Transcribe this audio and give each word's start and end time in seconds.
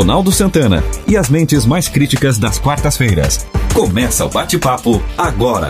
Ronaldo 0.00 0.32
Santana 0.32 0.78
e 1.06 1.14
as 1.14 1.28
mentes 1.28 1.66
mais 1.66 1.86
críticas 1.86 2.38
das 2.38 2.58
quartas-feiras. 2.58 3.46
Começa 3.74 4.24
o 4.24 4.30
bate-papo 4.30 4.92
agora. 5.18 5.68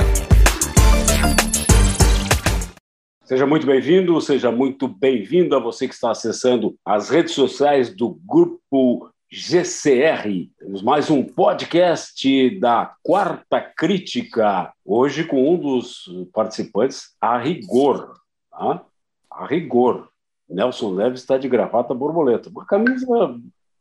Seja 3.25 3.45
muito 3.45 3.67
bem-vindo, 3.67 4.21
seja 4.21 4.53
muito 4.53 4.87
bem-vinda 4.87 5.59
você 5.59 5.89
que 5.89 5.95
está 5.95 6.13
acessando 6.13 6.77
as 6.85 7.11
redes 7.11 7.35
sociais 7.35 7.93
do 7.93 8.21
Grupo 8.25 9.11
GCR. 9.29 10.49
Temos 10.61 10.81
mais 10.81 11.11
um 11.11 11.25
podcast 11.25 12.61
da 12.61 12.95
Quarta 13.03 13.61
Crítica, 13.61 14.73
hoje 14.85 15.25
com 15.25 15.53
um 15.53 15.59
dos 15.59 16.05
participantes, 16.33 17.17
a 17.21 17.37
rigor. 17.37 18.13
Tá? 18.53 18.81
A 19.29 19.45
rigor. 19.45 20.09
Nelson 20.49 20.95
Neves 20.95 21.21
está 21.21 21.37
de 21.37 21.49
gravata 21.49 21.93
borboleta. 21.93 22.49
Uma 22.49 22.65
camisa, 22.65 23.07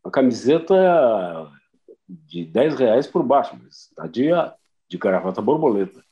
uma 0.09 0.11
camiseta 0.11 1.51
de 2.07 2.43
10 2.43 2.75
reais 2.75 3.05
por 3.05 3.21
baixo, 3.21 3.55
mas 3.61 3.89
está 3.89 4.07
de, 4.07 4.29
de 4.89 4.97
gravata 4.97 5.39
borboleta. 5.39 6.03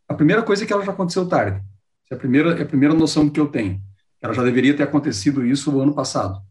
a 0.07 0.13
primeira 0.13 0.43
coisa 0.43 0.63
é 0.63 0.67
que 0.67 0.73
ela 0.73 0.85
já 0.85 0.91
aconteceu 0.91 1.27
tarde. 1.27 1.61
É 2.09 2.15
a 2.15 2.17
primeira, 2.17 2.57
é 2.57 2.61
a 2.61 2.65
primeira 2.65 2.93
noção 2.93 3.29
que 3.29 3.39
eu 3.39 3.47
tenho. 3.47 3.81
Ela 4.21 4.33
já 4.33 4.43
deveria 4.43 4.75
ter 4.75 4.83
acontecido 4.83 5.45
isso 5.45 5.71
o 5.71 5.81
ano 5.81 5.93
passado. 5.93 6.41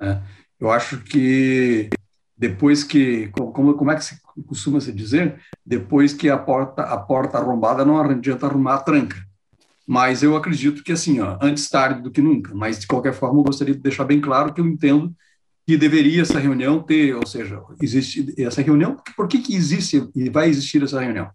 Né? 0.00 0.22
Eu 0.60 0.70
acho 0.70 0.98
que 0.98 1.88
depois 2.36 2.84
que, 2.84 3.28
como, 3.28 3.74
como 3.74 3.90
é 3.90 3.96
que 3.96 4.04
se 4.04 4.18
costuma 4.46 4.80
se 4.80 4.92
dizer, 4.92 5.40
depois 5.64 6.12
que 6.12 6.28
a 6.28 6.38
porta 6.38 6.82
a 6.82 6.96
porta 6.96 7.38
arrombada 7.38 7.84
não 7.84 7.98
adianta 7.98 8.46
arrumar 8.46 8.74
a 8.74 8.80
tranca. 8.80 9.16
Mas 9.86 10.22
eu 10.22 10.36
acredito 10.36 10.84
que 10.84 10.92
assim, 10.92 11.18
ó, 11.20 11.38
antes 11.40 11.68
tarde 11.68 12.02
do 12.02 12.10
que 12.10 12.20
nunca. 12.20 12.54
Mas 12.54 12.78
de 12.78 12.86
qualquer 12.86 13.14
forma, 13.14 13.40
eu 13.40 13.44
gostaria 13.44 13.74
de 13.74 13.80
deixar 13.80 14.04
bem 14.04 14.20
claro 14.20 14.52
que 14.52 14.60
eu 14.60 14.66
entendo 14.66 15.14
que 15.66 15.76
deveria 15.76 16.22
essa 16.22 16.38
reunião 16.38 16.82
ter, 16.82 17.14
ou 17.14 17.26
seja, 17.26 17.60
existe 17.82 18.34
essa 18.38 18.62
reunião, 18.62 18.96
por 19.16 19.28
que, 19.28 19.38
que 19.38 19.54
existe 19.54 20.08
e 20.14 20.30
vai 20.30 20.48
existir 20.48 20.82
essa 20.82 21.00
reunião? 21.00 21.30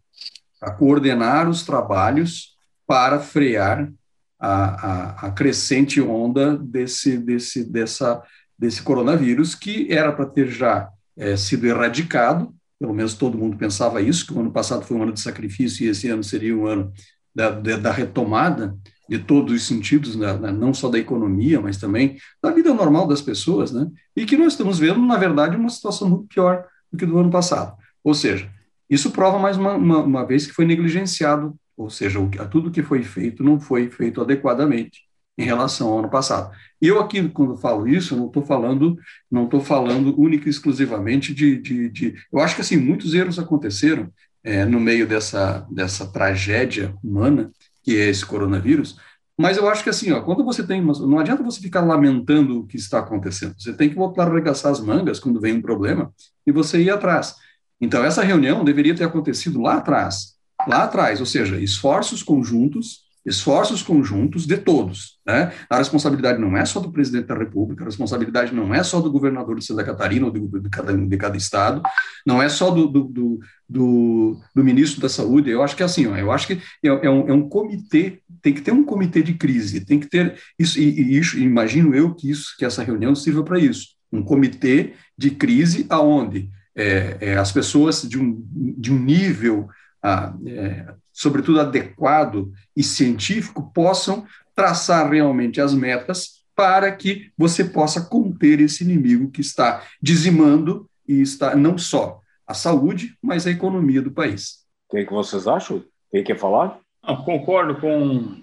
Para 0.60 0.74
coordenar 0.74 1.50
os 1.50 1.64
trabalhos 1.64 2.53
para 2.88 3.20
frear 3.20 3.92
a, 4.40 4.54
a, 4.54 5.28
a 5.28 5.32
crescente 5.32 6.02
onda 6.02 6.58
desse, 6.58 7.18
desse, 7.18 7.64
dessa, 7.64 8.22
desse 8.58 8.82
coronavírus, 8.82 9.56
que 9.56 9.88
era 9.92 10.12
para 10.12 10.26
ter 10.26 10.48
já 10.48 10.90
é, 11.18 11.38
sido 11.38 11.66
erradicado, 11.66 12.54
pelo 12.80 12.94
menos 12.94 13.14
todo 13.14 13.38
mundo 13.38 13.56
pensava 13.56 14.02
isso, 14.02 14.28
que 14.28 14.34
o 14.34 14.40
ano 14.40 14.52
passado 14.52 14.84
foi 14.84 14.98
um 14.98 15.04
ano 15.04 15.14
de 15.14 15.22
sacrifício 15.22 15.86
e 15.86 15.90
esse 15.90 16.10
ano 16.10 16.24
seria 16.24 16.58
um 16.58 16.66
ano 16.66 16.92
da, 17.34 17.50
da 17.50 17.92
retomada, 17.92 18.78
de 19.08 19.20
todos 19.20 19.54
os 19.54 19.68
sentidos, 19.68 20.16
né, 20.16 20.34
não 20.52 20.74
só 20.74 20.90
da 20.90 20.98
economia, 20.98 21.60
mas 21.60 21.78
também 21.78 22.18
da 22.42 22.52
vida 22.52 22.74
normal 22.74 23.08
das 23.08 23.22
pessoas, 23.22 23.72
né? 23.72 23.88
E 24.16 24.26
que 24.26 24.38
nós 24.38 24.54
estamos 24.54 24.80
vendo, 24.80 25.00
na 25.00 25.18
verdade, 25.18 25.58
uma 25.58 25.70
situação 25.70 26.10
muito 26.10 26.28
pior 26.28 26.66
do 26.92 26.98
que 26.98 27.06
do 27.06 27.18
ano 27.18 27.30
passado. 27.30 27.76
Ou 28.04 28.14
seja, 28.14 28.50
isso 28.90 29.12
prova 29.12 29.38
mais 29.38 29.58
uma, 29.58 29.74
uma, 29.74 30.00
uma 30.00 30.26
vez 30.26 30.48
que 30.48 30.54
foi 30.54 30.66
negligenciado, 30.66 31.56
ou 31.78 31.90
seja, 31.90 32.20
tudo 32.52 32.72
que 32.72 32.84
foi 32.84 33.04
feito 33.04 33.44
não 33.44 33.60
foi 33.60 33.90
feito 33.90 34.22
adequadamente 34.22 35.02
em 35.38 35.44
relação 35.44 35.90
ao 35.90 36.00
ano 36.00 36.10
passado. 36.10 36.52
Eu 36.80 37.00
aqui, 37.00 37.28
quando 37.30 37.58
falo 37.58 37.88
isso, 37.88 38.16
não 38.16 38.28
estou 38.28 38.44
falando, 38.44 38.98
não 39.32 39.46
estou 39.46 39.62
falando 39.62 40.20
única 40.20 40.48
e 40.48 40.50
exclusivamente 40.50 41.34
de, 41.34 41.60
de, 41.60 41.90
de, 41.90 42.16
eu 42.32 42.40
acho 42.40 42.56
que 42.56 42.62
assim 42.62 42.78
muitos 42.78 43.14
erros 43.14 43.40
aconteceram 43.40 44.12
é, 44.44 44.66
no 44.66 44.80
meio 44.80 45.08
dessa 45.08 45.66
dessa 45.72 46.06
tragédia 46.06 46.94
humana 47.04 47.52
que 47.84 48.00
é 48.00 48.10
esse 48.10 48.26
coronavírus. 48.26 48.98
Mas 49.38 49.58
eu 49.58 49.68
acho 49.68 49.84
que 49.84 49.90
assim, 49.90 50.12
ó, 50.12 50.22
quando 50.22 50.44
você 50.44 50.66
tem, 50.66 50.80
uma, 50.80 50.94
não 50.94 51.20
adianta 51.20 51.44
você 51.44 51.60
ficar 51.60 51.82
lamentando 51.82 52.60
o 52.60 52.68
que 52.68 52.78
está 52.78 53.00
acontecendo. 53.00 53.56
Você 53.58 53.74
tem 53.74 53.90
que 53.90 53.96
voltar 53.96 54.24
a 54.24 54.32
arregaçar 54.32 54.72
as 54.72 54.80
mangas 54.80 55.20
quando 55.20 55.42
vem 55.42 55.56
um 55.56 55.62
problema 55.62 56.14
e 56.46 56.52
você 56.52 56.82
ir 56.82 56.92
atrás. 56.92 57.36
Então 57.82 58.04
essa 58.04 58.24
reunião 58.24 58.64
deveria 58.64 58.96
ter 58.96 59.04
acontecido 59.04 59.60
lá 59.62 59.78
atrás, 59.78 60.33
lá 60.68 60.84
atrás, 60.84 61.20
ou 61.20 61.26
seja, 61.26 61.58
esforços 61.60 62.24
conjuntos 62.24 63.04
esforços 63.26 63.82
conjuntos 63.82 64.46
de 64.46 64.58
todos. 64.58 65.18
Né? 65.26 65.54
A 65.70 65.78
responsabilidade 65.78 66.40
não 66.40 66.58
é 66.58 66.66
só 66.66 66.80
do 66.80 66.92
presidente 66.92 67.28
da 67.28 67.38
República, 67.38 67.84
a 67.84 67.86
responsabilidade 67.86 68.54
não 68.54 68.74
é 68.74 68.84
só 68.84 69.00
do 69.00 69.12
governador 69.12 69.58
de 69.58 69.66
Santa 69.66 69.84
Catarina 69.84 70.26
ou 70.26 70.32
de, 70.32 70.40
de, 70.40 70.70
cada, 70.70 70.96
de 70.96 71.18
cada 71.18 71.38
estado, 71.38 71.82
não 72.26 72.42
é 72.42 72.50
só 72.50 72.70
do, 72.70 72.88
do, 72.88 73.40
do, 73.70 74.38
do, 74.54 74.64
ministro 74.64 75.02
da 75.02 75.08
Saúde. 75.08 75.50
Eu 75.50 75.64
acho 75.64 75.76
que 75.76 75.84
é 75.84 75.86
assim, 75.86 76.08
ó, 76.08 76.18
eu 76.18 76.32
acho 76.32 76.48
que 76.48 76.54
é, 76.84 76.88
é, 76.88 77.10
um, 77.10 77.30
é 77.30 77.34
um 77.34 77.48
comitê, 77.48 78.20
tem 78.42 78.54
que 78.54 78.62
ter 78.62 78.72
um 78.72 78.84
comitê 78.84 79.24
de 79.24 79.34
crise, 79.36 79.86
tem 79.86 80.00
que 80.00 80.08
ter 80.08 80.38
isso, 80.60 80.78
e, 80.78 80.84
e 80.84 81.18
isso, 81.18 81.40
imagino 81.40 81.96
eu 81.96 82.14
que 82.14 82.30
isso, 82.30 82.56
que 82.58 82.66
essa 82.66 82.84
reunião 82.84 83.16
sirva 83.16 83.44
para 83.44 83.60
isso, 83.60 83.90
um 84.12 84.22
comitê 84.22 84.94
de 85.18 85.32
crise 85.32 85.86
aonde 85.90 86.50
é, 86.76 87.18
é, 87.22 87.38
as 87.38 87.52
pessoas 87.52 88.02
de 88.02 88.20
um, 88.20 88.44
de 88.78 88.92
um 88.92 89.00
nível 89.00 89.70
ah, 90.04 90.34
é, 90.46 90.94
sobretudo 91.14 91.62
adequado 91.62 92.52
e 92.76 92.84
científico, 92.84 93.72
possam 93.74 94.26
traçar 94.54 95.10
realmente 95.10 95.62
as 95.62 95.74
metas 95.74 96.44
para 96.56 96.92
que 96.92 97.32
você 97.38 97.64
possa 97.64 98.02
conter 98.02 98.60
esse 98.60 98.84
inimigo 98.84 99.32
que 99.32 99.42
está 99.42 99.84
dizimando 100.02 100.88
e 101.08 101.22
está 101.22 101.56
não 101.56 101.78
só 101.78 102.20
a 102.46 102.54
saúde, 102.54 103.18
mas 103.22 103.48
a 103.48 103.52
economia 103.52 104.02
do 104.02 104.12
país. 104.12 104.66
O 104.88 104.96
que, 104.96 105.06
que 105.06 105.14
vocês 105.14 105.48
acham? 105.48 105.84
Quem 106.12 106.24
quer 106.24 106.38
falar? 106.38 106.78
Ah, 107.02 107.16
concordo 107.16 107.76
com, 107.76 108.42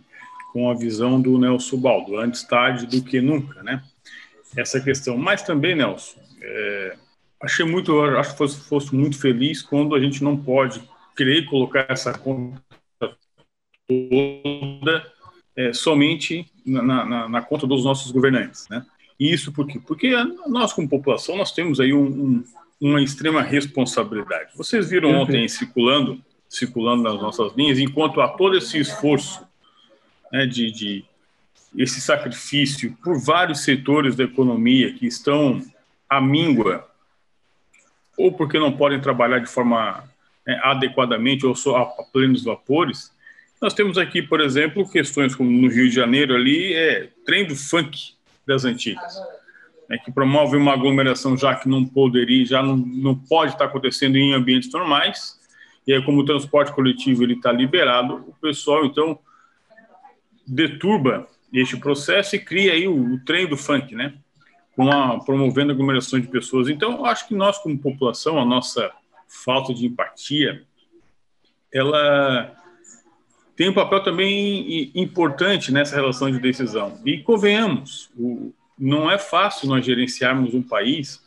com 0.53 0.71
a 0.71 0.75
visão 0.75 1.21
do 1.21 1.39
Nelson 1.39 1.77
Baldo, 1.77 2.17
antes 2.17 2.43
tarde 2.43 2.87
do 2.87 3.05
que 3.05 3.21
nunca, 3.21 3.63
né? 3.63 3.83
Essa 4.57 4.81
questão. 4.81 5.17
Mas 5.17 5.43
também, 5.43 5.77
Nelson, 5.77 6.19
é, 6.43 6.97
achei 7.41 7.65
muito, 7.65 8.01
acho 8.01 8.33
que 8.33 8.39
fosse, 8.39 8.61
fosse 8.61 8.95
muito 8.95 9.19
feliz 9.19 9.63
quando 9.63 9.95
a 9.95 10.01
gente 10.01 10.25
não 10.25 10.37
pode 10.37 10.83
querer 11.17 11.45
colocar 11.47 11.87
essa 11.89 12.17
conta 12.17 12.63
toda 13.87 15.13
é, 15.57 15.73
somente 15.73 16.47
na, 16.65 16.83
na, 16.83 17.29
na, 17.29 17.43
conta 17.43 17.67
dos 17.67 17.85
nossos 17.85 18.11
governantes, 18.13 18.69
né? 18.69 18.85
E 19.19 19.33
isso 19.33 19.53
por 19.53 19.67
quê? 19.67 19.81
Porque 19.85 20.11
nós, 20.47 20.73
como 20.73 20.89
população, 20.89 21.37
nós 21.37 21.53
temos 21.53 21.79
aí 21.79 21.93
um, 21.93 22.07
um, 22.07 22.45
uma 22.81 23.03
extrema 23.03 23.43
responsabilidade. 23.43 24.53
Vocês 24.57 24.89
viram 24.89 25.11
ontem 25.11 25.47
circulando, 25.47 26.23
circulando 26.49 27.03
nas 27.03 27.21
nossas 27.21 27.55
linhas, 27.55 27.79
enquanto 27.79 28.21
há 28.21 28.29
todo 28.29 28.57
esse 28.57 28.79
esforço 28.79 29.47
né, 30.33 30.47
de, 30.47 30.71
de 30.71 31.05
esse 31.77 32.01
sacrifício 32.01 32.97
por 33.03 33.19
vários 33.21 33.61
setores 33.61 34.17
da 34.17 34.25
economia 34.25 34.93
que 34.95 35.07
estão 35.07 35.63
à 36.09 36.21
míngua, 36.21 36.89
ou 38.17 38.33
porque 38.33 38.59
não 38.59 38.73
podem 38.73 39.01
trabalhar 39.01 39.39
de 39.39 39.51
forma 39.51 40.09
é, 40.47 40.59
adequadamente 40.63 41.47
ou 41.47 41.55
só 41.55 41.77
a, 41.77 42.05
plenos 42.13 42.45
vapores, 42.45 43.13
Nós 43.61 43.75
temos 43.75 43.99
aqui, 43.99 44.23
por 44.23 44.41
exemplo, 44.41 44.89
questões 44.89 45.35
como 45.35 45.51
no 45.51 45.69
Rio 45.69 45.89
de 45.89 45.95
Janeiro 45.95 46.35
ali, 46.35 46.73
é 46.73 47.11
trem 47.27 47.47
do 47.47 47.55
funk 47.55 48.15
das 48.47 48.65
antigas, 48.65 49.15
né, 49.89 49.99
que 49.99 50.11
promove 50.11 50.57
uma 50.57 50.73
aglomeração 50.73 51.37
já 51.37 51.55
que 51.55 51.69
não 51.69 51.85
poderia, 51.85 52.47
já 52.47 52.63
não, 52.63 52.77
não 52.77 53.15
pode 53.15 53.53
estar 53.53 53.67
acontecendo 53.67 54.17
em 54.17 54.33
ambientes 54.33 54.73
normais, 54.73 55.39
e 55.87 55.93
aí 55.93 56.03
como 56.03 56.21
o 56.21 56.25
transporte 56.25 56.73
coletivo 56.73 57.23
ele 57.23 57.35
está 57.35 57.53
liberado, 57.53 58.25
o 58.27 58.35
pessoal 58.41 58.87
então 58.87 59.19
deturba 60.47 61.29
este 61.53 61.77
processo 61.77 62.37
e 62.37 62.39
cria 62.39 62.73
aí 62.73 62.89
o, 62.89 63.15
o 63.15 63.25
trem 63.25 63.47
do 63.47 63.57
funk, 63.57 63.95
né? 63.95 64.15
Com 64.75 64.91
a, 64.91 65.23
promovendo 65.23 65.73
aglomeração 65.73 66.19
de 66.19 66.29
pessoas. 66.29 66.69
Então, 66.69 67.05
acho 67.05 67.27
que 67.27 67.35
nós, 67.35 67.59
como 67.59 67.77
população, 67.79 68.39
a 68.39 68.45
nossa 68.45 68.91
falta 69.31 69.73
de 69.73 69.87
empatia, 69.87 70.65
ela 71.73 72.53
tem 73.55 73.69
um 73.69 73.75
papel 73.75 74.03
também 74.03 74.91
importante 74.95 75.71
nessa 75.71 75.95
relação 75.95 76.31
de 76.31 76.41
decisão. 76.41 77.01
E 77.07 77.19
convenhamos, 77.23 78.11
o, 78.17 78.53
não 78.77 79.11
é 79.11 79.19
fácil 79.19 79.69
nós 79.69 79.85
gerenciarmos 79.87 80.53
um 80.53 80.63
país 80.63 81.23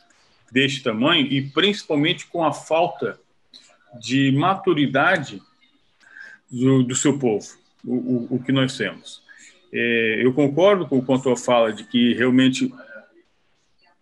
deste 0.52 0.82
tamanho 0.82 1.26
e 1.26 1.42
principalmente 1.50 2.26
com 2.26 2.44
a 2.44 2.52
falta 2.52 3.18
de 3.98 4.32
maturidade 4.32 5.40
do, 6.50 6.82
do 6.82 6.94
seu 6.94 7.18
povo, 7.18 7.46
o, 7.84 7.94
o, 7.94 8.36
o 8.36 8.42
que 8.42 8.52
nós 8.52 8.76
temos. 8.76 9.22
É, 9.72 10.20
eu 10.24 10.32
concordo 10.32 10.86
com 10.86 10.98
o 10.98 11.04
quanto 11.04 11.34
fala 11.36 11.72
de 11.72 11.84
que 11.84 12.14
realmente 12.14 12.72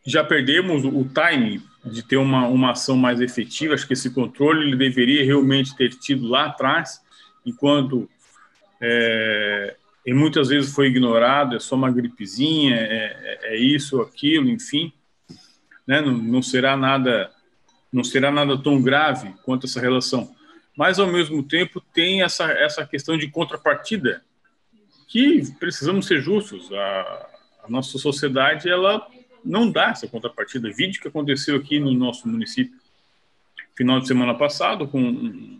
já 0.04 0.24
perdemos 0.24 0.84
o 0.84 1.04
time 1.04 1.62
de 1.84 2.02
ter 2.02 2.16
uma, 2.16 2.46
uma 2.46 2.72
ação 2.72 2.96
mais 2.96 3.20
efetiva. 3.20 3.74
Acho 3.74 3.86
que 3.86 3.92
esse 3.92 4.10
controle 4.10 4.66
ele 4.66 4.76
deveria 4.76 5.24
realmente 5.24 5.76
ter 5.76 5.90
tido 5.90 6.26
lá 6.28 6.46
atrás, 6.46 7.00
enquanto 7.44 8.08
é, 8.80 9.76
e 10.04 10.12
muitas 10.12 10.48
vezes 10.48 10.74
foi 10.74 10.88
ignorado, 10.88 11.54
é 11.54 11.60
só 11.60 11.76
uma 11.76 11.90
gripezinha, 11.90 12.74
é, 12.74 13.38
é, 13.42 13.54
é 13.54 13.56
isso, 13.56 14.00
aquilo, 14.00 14.48
enfim, 14.48 14.92
né? 15.86 16.00
não, 16.00 16.12
não 16.12 16.42
será 16.42 16.76
nada, 16.76 17.30
não 17.92 18.02
será 18.02 18.30
nada 18.30 18.60
tão 18.60 18.82
grave 18.82 19.32
quanto 19.44 19.66
essa 19.66 19.80
relação. 19.80 20.34
Mas 20.76 20.98
ao 20.98 21.06
mesmo 21.06 21.42
tempo 21.42 21.80
tem 21.92 22.22
essa 22.22 22.44
essa 22.50 22.86
questão 22.86 23.16
de 23.16 23.28
contrapartida 23.28 24.22
que 25.06 25.42
precisamos 25.60 26.06
ser 26.06 26.20
justos. 26.20 26.72
A, 26.72 27.28
a 27.64 27.68
nossa 27.68 27.98
sociedade 27.98 28.68
ela 28.68 29.06
não 29.44 29.70
dá 29.70 29.90
essa 29.90 30.08
contrapartida. 30.08 30.72
Vídeo 30.72 31.00
que 31.00 31.08
aconteceu 31.08 31.56
aqui 31.56 31.78
no 31.78 31.92
nosso 31.92 32.28
município 32.28 32.78
final 33.76 34.00
de 34.00 34.06
semana 34.06 34.34
passado 34.34 34.86
com 34.86 35.58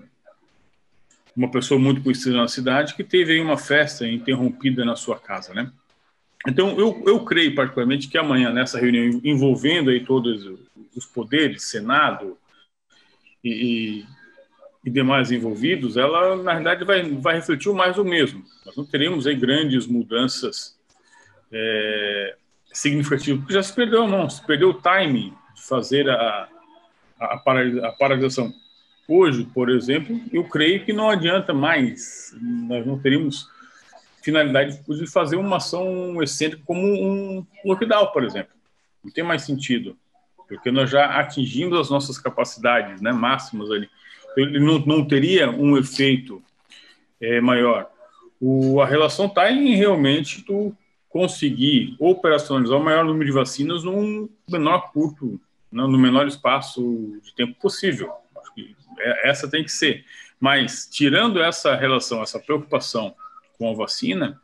uma 1.35 1.51
pessoa 1.51 1.81
muito 1.81 2.03
conhecida 2.03 2.37
na 2.37 2.49
cidade 2.49 2.95
que 2.95 3.03
teve 3.03 3.33
aí 3.33 3.41
uma 3.41 3.57
festa 3.57 4.07
interrompida 4.07 4.85
na 4.85 4.97
sua 4.97 5.19
casa, 5.19 5.55
né? 5.55 5.73
Então 6.47 6.79
eu, 6.79 7.03
eu 7.07 7.25
creio 7.25 7.55
particularmente 7.55 8.09
que 8.09 8.19
amanhã 8.19 8.53
nessa 8.53 8.79
reunião 8.79 9.21
envolvendo 9.25 9.91
aí 9.91 10.05
todos 10.05 10.59
os 10.95 11.07
poderes, 11.07 11.65
Senado 11.65 12.37
e, 13.43 14.05
e 14.85 14.91
demais 14.91 15.31
envolvidos, 15.31 15.97
ela, 15.97 16.37
na 16.37 16.55
verdade, 16.55 16.85
vai, 16.85 17.03
vai 17.03 17.37
refletir 17.37 17.73
mais 17.73 17.97
o 17.97 18.05
mesmo. 18.05 18.45
Nós 18.67 18.77
não 18.77 18.85
teremos 18.85 19.27
aí 19.27 19.37
grandes 19.37 19.87
mudanças 19.87 20.77
é, 21.51 22.37
significativas, 22.73 23.41
porque 23.41 23.55
já 23.55 23.63
se 23.63 23.73
perdeu, 23.73 24.07
não, 24.07 24.29
se 24.29 24.45
perdeu 24.47 24.71
o 24.71 24.75
timing 24.75 25.35
de 25.55 25.63
fazer 25.63 26.09
a, 26.09 26.49
a, 27.21 27.35
a 27.35 27.93
paralisação. 27.93 28.53
Hoje, 29.07 29.45
por 29.53 29.69
exemplo, 29.69 30.21
eu 30.33 30.45
creio 30.45 30.85
que 30.85 30.93
não 30.93 31.11
adianta 31.11 31.53
mais, 31.53 32.35
nós 32.41 32.87
não 32.87 32.99
teríamos 32.99 33.49
finalidade 34.23 34.81
de 34.87 35.07
fazer 35.11 35.37
uma 35.37 35.57
ação 35.57 36.23
excêntrica 36.23 36.63
como 36.65 36.81
um 36.81 37.47
lockdown, 37.65 38.13
por 38.13 38.25
exemplo. 38.25 38.53
Não 39.05 39.13
tem 39.13 39.25
mais 39.25 39.43
sentido, 39.43 39.97
porque 40.49 40.71
nós 40.71 40.89
já 40.89 41.19
atingimos 41.19 41.79
as 41.79 41.91
nossas 41.91 42.19
capacidades 42.19 43.01
né, 43.01 43.13
máximas 43.13 43.71
ali 43.71 43.89
ele 44.37 44.59
não, 44.59 44.79
não 44.81 45.05
teria 45.05 45.51
um 45.51 45.77
efeito 45.77 46.43
é, 47.21 47.41
maior. 47.41 47.91
O, 48.41 48.81
a 48.81 48.87
relação 48.87 49.27
está 49.27 49.51
em 49.51 49.75
realmente 49.75 50.43
tu 50.43 50.75
conseguir 51.13 51.95
operacionalizar 51.99 52.79
o 52.79 52.83
maior 52.83 53.05
número 53.05 53.27
de 53.27 53.33
vacinas 53.33 53.85
num 53.85 54.29
menor 54.51 54.91
curto, 54.93 55.39
né, 55.71 55.83
no 55.83 55.99
menor 55.99 56.27
espaço 56.27 56.81
de 57.23 57.35
tempo 57.35 57.55
possível. 57.61 58.11
Acho 58.41 58.55
que 58.55 58.75
é, 58.99 59.29
essa 59.29 59.49
tem 59.49 59.63
que 59.63 59.71
ser. 59.71 60.05
Mas, 60.41 60.89
tirando 60.91 61.41
essa 61.41 61.77
relação, 61.77 62.23
essa 62.23 62.41
preocupação 62.41 63.15
com 63.59 63.71
a 63.71 63.75
vacina, 63.75 64.41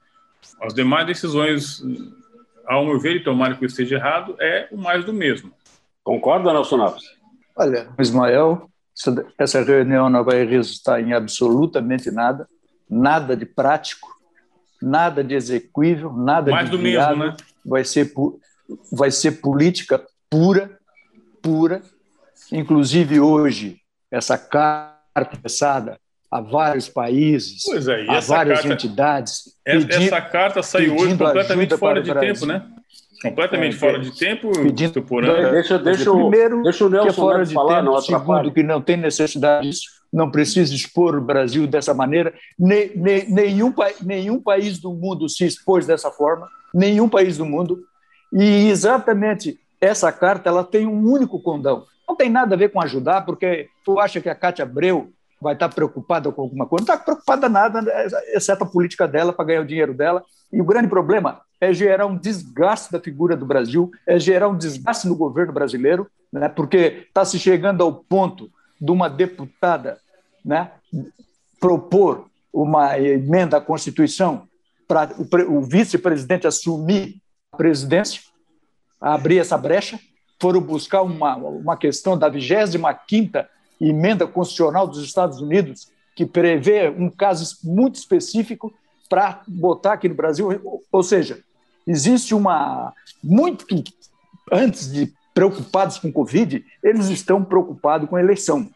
as 0.60 0.74
demais 0.74 1.06
decisões, 1.06 1.82
ao 2.66 2.84
meu 2.84 3.00
ver, 3.00 3.16
e 3.16 3.24
tomara 3.24 3.56
que 3.56 3.64
eu 3.64 3.68
esteja 3.68 3.96
errado, 3.96 4.36
é 4.38 4.68
o 4.70 4.76
mais 4.76 5.04
do 5.04 5.12
mesmo. 5.12 5.50
Concorda, 6.04 6.52
Nelson 6.52 6.76
Naves? 6.76 7.04
Olha, 7.56 7.88
Ismael, 7.98 8.70
essa 9.38 9.62
reunião 9.62 10.10
não 10.10 10.22
vai 10.22 10.44
resultar 10.44 11.00
em 11.00 11.14
absolutamente 11.14 12.10
nada, 12.10 12.46
nada 12.88 13.34
de 13.34 13.46
prático, 13.46 14.17
nada 14.80 15.22
de 15.22 15.34
execuível, 15.34 16.12
nada 16.12 16.50
Mais 16.50 16.70
de 16.70 16.76
do 16.76 16.82
viável. 16.82 17.16
mesmo, 17.16 17.32
né? 17.32 17.36
Vai 17.64 17.84
ser, 17.84 18.12
vai 18.92 19.10
ser 19.10 19.32
política 19.40 20.02
pura, 20.30 20.78
pura. 21.42 21.82
Inclusive 22.52 23.20
hoje, 23.20 23.80
essa 24.10 24.38
carta 24.38 25.36
passada 25.42 25.98
a 26.30 26.40
vários 26.40 26.88
países, 26.88 27.64
é, 27.88 28.10
a 28.10 28.20
várias 28.20 28.60
carta, 28.60 28.74
entidades. 28.74 29.54
Essa, 29.64 29.86
pedindo, 29.86 30.04
essa 30.04 30.20
carta 30.20 30.62
saiu 30.62 30.94
hoje 30.94 31.16
completamente 31.16 31.76
fora 31.76 32.02
de 32.02 32.14
tempo, 32.14 32.46
né? 32.46 32.66
Completamente 33.22 33.74
é, 33.74 33.78
fora 33.78 33.98
de 33.98 34.16
tempo, 34.16 34.52
pedindo, 34.52 34.92
Tuporã. 34.92 35.50
Deixa, 35.50 35.78
deixa, 35.78 36.10
primeiro, 36.10 36.62
deixa 36.62 36.84
o 36.84 36.88
Nelson 36.88 37.06
que 37.06 37.10
é 37.10 37.12
fora 37.14 37.44
de 37.44 37.54
falar, 37.54 37.82
tempo, 37.82 38.00
segundo, 38.02 38.52
que 38.52 38.62
não 38.62 38.80
tem 38.80 38.96
necessidade 38.96 39.66
disso, 39.66 39.88
não 40.12 40.30
precisa 40.30 40.74
expor 40.74 41.16
o 41.16 41.20
Brasil 41.20 41.66
dessa 41.66 41.92
maneira. 41.92 42.32
Ne, 42.58 42.90
ne, 42.94 43.24
nenhum, 43.24 43.74
nenhum 44.02 44.40
país 44.40 44.78
do 44.78 44.92
mundo 44.92 45.28
se 45.28 45.44
expôs 45.44 45.86
dessa 45.86 46.10
forma, 46.10 46.48
nenhum 46.72 47.08
país 47.08 47.36
do 47.36 47.44
mundo. 47.44 47.84
E 48.32 48.68
exatamente 48.68 49.58
essa 49.80 50.10
carta 50.10 50.48
ela 50.48 50.64
tem 50.64 50.86
um 50.86 51.06
único 51.06 51.40
condão. 51.40 51.84
Não 52.08 52.16
tem 52.16 52.30
nada 52.30 52.54
a 52.54 52.58
ver 52.58 52.70
com 52.70 52.80
ajudar, 52.80 53.24
porque 53.24 53.68
tu 53.84 54.00
acha 54.00 54.20
que 54.20 54.28
a 54.28 54.34
Cátia 54.34 54.64
Abreu 54.64 55.12
vai 55.40 55.54
estar 55.54 55.68
preocupada 55.68 56.32
com 56.32 56.42
alguma 56.42 56.66
coisa. 56.66 56.84
Não 56.86 56.94
está 56.94 57.04
preocupada 57.04 57.48
nada, 57.48 57.84
exceto 58.34 58.64
a 58.64 58.66
política 58.66 59.06
dela 59.06 59.32
para 59.32 59.44
ganhar 59.44 59.60
o 59.60 59.66
dinheiro 59.66 59.94
dela. 59.94 60.24
E 60.52 60.60
o 60.60 60.64
grande 60.64 60.88
problema 60.88 61.42
é 61.60 61.72
gerar 61.72 62.06
um 62.06 62.16
desgaste 62.16 62.90
da 62.90 63.00
figura 63.00 63.36
do 63.36 63.46
Brasil, 63.46 63.90
é 64.06 64.18
gerar 64.18 64.48
um 64.48 64.56
desgaste 64.56 65.06
no 65.06 65.16
governo 65.16 65.52
brasileiro, 65.52 66.08
né, 66.32 66.48
porque 66.48 67.04
está 67.08 67.24
se 67.24 67.38
chegando 67.38 67.82
ao 67.82 67.92
ponto 67.92 68.50
de 68.80 68.90
uma 68.90 69.08
deputada 69.08 69.98
né, 70.44 70.70
propor 71.60 72.26
uma 72.52 72.98
emenda 72.98 73.58
à 73.58 73.60
Constituição 73.60 74.46
para 74.86 75.12
o, 75.18 75.60
vice-presidente 75.60 76.46
assumir 76.46 77.20
a 77.52 77.56
presidência, 77.56 78.22
abrir 79.00 79.38
essa 79.38 79.58
brecha, 79.58 80.00
foram 80.40 80.60
buscar 80.60 81.02
uma, 81.02 81.36
uma 81.36 81.76
questão 81.76 82.16
da 82.16 82.30
25ª 82.30 83.46
emenda 83.80 84.26
constitucional 84.26 84.86
dos 84.86 85.04
Estados 85.04 85.40
Unidos, 85.40 85.88
que 86.16 86.24
prevê 86.24 86.88
um 86.88 87.10
caso 87.10 87.58
muito 87.62 87.96
específico 87.96 88.72
para 89.08 89.42
botar 89.46 89.94
aqui 89.94 90.08
no 90.08 90.14
Brasil. 90.14 90.82
Ou 90.90 91.02
seja, 91.02 91.38
existe 91.86 92.34
uma. 92.34 92.92
Muito 93.22 93.66
antes 94.50 94.90
de 94.90 95.12
preocupados 95.38 95.98
com 95.98 96.10
Covid, 96.10 96.64
eles 96.82 97.10
estão 97.10 97.44
preocupados 97.44 98.08
com 98.08 98.16
a 98.16 98.20
eleição, 98.20 98.68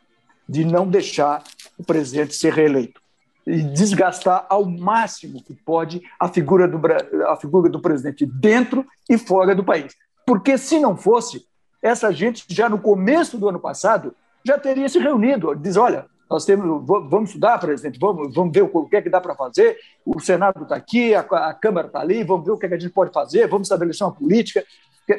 de 0.48 0.64
não 0.64 0.86
deixar 0.86 1.42
o 1.76 1.82
presidente 1.82 2.36
ser 2.36 2.52
reeleito 2.52 3.02
e 3.44 3.64
desgastar 3.64 4.46
ao 4.48 4.64
máximo 4.64 5.42
que 5.42 5.54
pode 5.54 6.00
a 6.20 6.28
figura 6.28 6.68
do, 6.68 6.80
a 7.26 7.36
figura 7.36 7.68
do 7.68 7.80
presidente 7.80 8.24
dentro 8.24 8.86
e 9.10 9.18
fora 9.18 9.56
do 9.56 9.64
país. 9.64 9.92
Porque 10.24 10.56
se 10.56 10.78
não 10.78 10.96
fosse, 10.96 11.44
essa 11.82 12.12
gente 12.12 12.44
já 12.48 12.68
no 12.68 12.78
começo 12.78 13.36
do 13.36 13.48
ano 13.48 13.58
passado 13.58 14.14
já 14.44 14.56
teria 14.56 14.88
se 14.88 15.00
reunido, 15.00 15.56
diz, 15.56 15.76
olha, 15.76 16.06
nós 16.30 16.44
temos, 16.44 16.86
vamos 16.86 17.30
estudar, 17.30 17.58
presidente, 17.58 17.98
vamos, 17.98 18.32
vamos 18.32 18.54
ver 18.54 18.62
o 18.62 18.86
que 18.86 18.94
é 18.94 19.02
que 19.02 19.10
dá 19.10 19.20
para 19.20 19.34
fazer, 19.34 19.76
o 20.06 20.20
Senado 20.20 20.62
está 20.62 20.76
aqui, 20.76 21.12
a, 21.12 21.22
a 21.22 21.54
Câmara 21.54 21.88
está 21.88 21.98
ali, 21.98 22.22
vamos 22.22 22.46
ver 22.46 22.52
o 22.52 22.56
que, 22.56 22.66
é 22.66 22.68
que 22.68 22.76
a 22.76 22.78
gente 22.78 22.92
pode 22.92 23.12
fazer, 23.12 23.48
vamos 23.48 23.66
estabelecer 23.66 24.06
uma 24.06 24.14
política. 24.14 24.64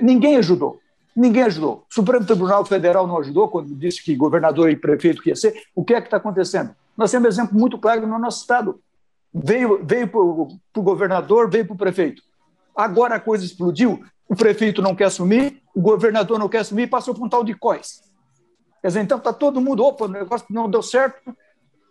Ninguém 0.02 0.38
ajudou, 0.38 0.80
ninguém 1.16 1.44
ajudou. 1.44 1.86
O 1.90 1.94
Supremo 1.94 2.26
Tribunal 2.26 2.66
Federal 2.66 3.08
não 3.08 3.18
ajudou 3.20 3.48
quando 3.48 3.76
disse 3.76 4.04
que 4.04 4.16
governador 4.16 4.70
e 4.70 4.76
prefeito 4.76 5.22
que 5.22 5.30
ia 5.30 5.36
ser. 5.36 5.54
O 5.76 5.84
que 5.84 5.94
é 5.94 6.02
que 6.02 6.08
está 6.08 6.18
acontecendo? 6.18 6.76
Nós 6.98 7.12
temos 7.12 7.26
um 7.26 7.30
exemplo 7.30 7.58
muito 7.58 7.78
claro 7.78 8.06
no 8.06 8.20
nosso 8.20 8.42
estado. 8.42 8.80
Veio, 9.34 9.84
veio 9.84 10.08
para 10.08 10.20
o 10.20 10.84
governador, 10.84 11.50
veio 11.50 11.66
para 11.66 11.74
o 11.74 11.78
prefeito. 11.78 12.22
Agora 12.76 13.16
a 13.16 13.20
coisa 13.20 13.44
explodiu, 13.46 14.04
o 14.28 14.36
prefeito 14.36 14.82
não 14.82 14.96
quer 14.96 15.06
assumir, 15.06 15.62
o 15.76 15.82
governador 15.82 16.38
não 16.40 16.50
quer 16.50 16.60
assumir, 16.60 16.88
passou 16.88 17.14
para 17.14 17.24
um 17.24 17.30
tal 17.30 17.44
de 17.44 17.54
COIS 17.54 18.02
Quer 18.82 18.88
dizer, 18.88 19.02
então 19.02 19.18
está 19.18 19.32
todo 19.32 19.62
mundo, 19.62 19.84
opa, 19.84 20.06
o 20.06 20.10
negócio 20.10 20.46
não 20.50 20.70
deu 20.70 20.82
certo. 20.82 21.36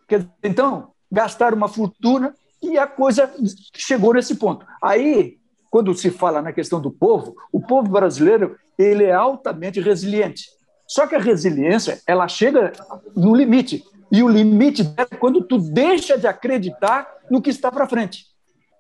Quer 0.07 0.19
dizer, 0.19 0.31
então, 0.45 0.91
gastaram 1.11 1.57
uma 1.57 1.69
fortuna 1.69 2.35
e 2.63 2.77
a 2.77 2.87
coisa 2.87 3.33
chegou 3.75 4.13
nesse 4.13 4.35
ponto. 4.35 4.67
Aí, 4.83 5.39
quando 5.71 5.95
se 5.95 6.11
fala 6.11 6.43
na 6.43 6.53
questão 6.53 6.83
do 6.83 6.91
povo, 6.91 7.35
o 7.51 7.61
povo 7.61 7.89
brasileiro 7.89 8.59
ele 8.83 9.05
é 9.05 9.13
altamente 9.13 9.81
resiliente. 9.81 10.47
Só 10.87 11.07
que 11.07 11.15
a 11.15 11.21
resiliência 11.21 12.01
ela 12.07 12.29
chega 12.29 12.73
no 13.17 13.35
limite. 13.35 13.83
E 14.11 14.23
o 14.23 14.29
limite 14.29 14.83
é 14.97 15.07
quando 15.17 15.43
tu 15.43 15.59
deixa 15.59 16.19
de 16.19 16.27
acreditar 16.27 17.09
no 17.31 17.41
que 17.41 17.51
está 17.51 17.73
para 17.73 17.89
frente. 17.89 18.27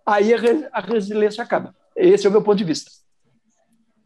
Aí 0.04 0.32
a, 0.34 0.80
resiliência 0.80 1.42
acaba. 1.42 1.74
Esse 1.96 2.26
é 2.26 2.28
o 2.28 2.32
meu 2.32 2.42
ponto 2.42 2.58
de 2.58 2.64
vista. 2.64 2.90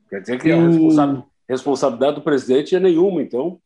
Quer 0.09 0.21
dizer 0.21 0.41
que 0.41 0.53
a 0.53 1.25
responsabilidade 1.49 2.17
do 2.17 2.23
presidente 2.23 2.77
é 2.77 2.81
nenhuma, 2.81 3.23
então? 3.23 3.61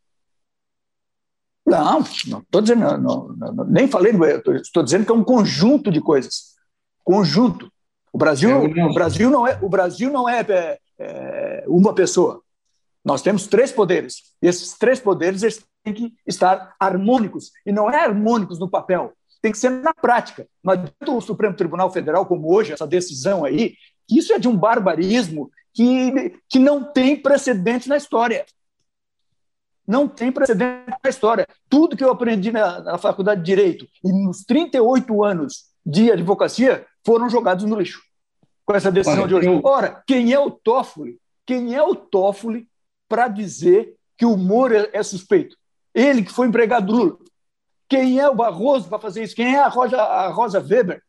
Não, 1.66 2.02
não 2.26 2.38
estou 2.40 2.60
dizendo, 2.62 2.99
não, 2.99 3.28
não, 3.28 3.64
nem 3.66 3.87
falei, 3.87 4.12
estou 4.56 4.82
dizendo 4.82 5.04
que 5.04 5.12
é 5.12 5.14
um 5.14 5.22
conjunto 5.22 5.90
de 5.90 6.00
coisas. 6.00 6.56
Conjunto. 7.04 7.70
O 8.12 8.18
Brasil, 8.18 8.50
é 8.50 8.84
o 8.84 8.92
Brasil 8.92 9.30
não 9.30 9.46
é, 9.46 9.58
o 9.62 9.68
Brasil 9.68 10.10
não 10.10 10.28
é, 10.28 10.40
é, 10.40 10.78
é, 11.60 11.64
uma 11.68 11.94
pessoa. 11.94 12.42
Nós 13.04 13.22
temos 13.22 13.46
três 13.46 13.72
poderes. 13.72 14.34
E 14.42 14.46
esses 14.46 14.76
três 14.76 15.00
poderes 15.00 15.42
eles 15.42 15.64
têm 15.82 15.94
que 15.94 16.14
estar 16.26 16.74
harmônicos. 16.78 17.50
E 17.64 17.72
não 17.72 17.90
é 17.90 18.04
harmônicos 18.04 18.58
no 18.58 18.68
papel, 18.68 19.12
tem 19.40 19.52
que 19.52 19.58
ser 19.58 19.70
na 19.70 19.94
prática. 19.94 20.46
Não 20.62 20.72
adianta 20.72 21.10
o 21.10 21.20
Supremo 21.20 21.56
Tribunal 21.56 21.90
Federal, 21.90 22.26
como 22.26 22.52
hoje, 22.52 22.72
essa 22.72 22.86
decisão 22.86 23.44
aí, 23.44 23.74
isso 24.10 24.32
é 24.32 24.38
de 24.38 24.48
um 24.48 24.56
barbarismo 24.56 25.50
que, 25.72 26.38
que 26.48 26.58
não 26.58 26.84
tem 26.84 27.16
precedente 27.16 27.88
na 27.88 27.96
história. 27.96 28.44
Não 29.86 30.06
tem 30.06 30.30
precedente 30.30 30.98
na 31.02 31.10
história. 31.10 31.46
Tudo 31.68 31.96
que 31.96 32.04
eu 32.04 32.10
aprendi 32.10 32.52
na, 32.52 32.80
na 32.80 32.98
faculdade 32.98 33.40
de 33.40 33.46
Direito 33.46 33.86
e 34.04 34.12
nos 34.12 34.44
38 34.44 35.24
anos 35.24 35.70
de 35.84 36.12
advocacia 36.12 36.84
foram 37.04 37.30
jogados 37.30 37.64
no 37.64 37.76
lixo 37.76 38.00
com 38.70 38.76
essa 38.76 38.92
decisão 38.92 39.22
Olha, 39.22 39.28
de 39.28 39.34
hoje. 39.34 39.48
Eu... 39.48 39.60
Ora, 39.64 40.00
quem 40.06 40.32
é 40.32 40.38
o 40.38 40.48
Toffoli? 40.48 41.18
Quem 41.50 41.75
é 41.75 41.83
o 41.83 41.97
Toffoli 41.97 42.69
para 43.09 43.26
dizer 43.26 43.97
que 44.16 44.25
o 44.25 44.37
Moro 44.37 44.73
é, 44.73 44.88
é 44.92 45.02
suspeito? 45.02 45.57
Ele 45.92 46.23
que 46.23 46.30
foi 46.30 46.47
empregado 46.47 46.87
do 46.87 46.92
Lula. 46.92 47.19
Quem 47.88 48.21
é 48.21 48.28
o 48.28 48.37
Barroso 48.37 48.88
para 48.88 49.00
fazer 49.00 49.25
isso? 49.25 49.35
Quem 49.35 49.57
é 49.57 49.59
a 49.59 49.66
Rosa, 49.66 50.00
a 50.00 50.28
Rosa 50.28 50.61
Weber? 50.61 51.02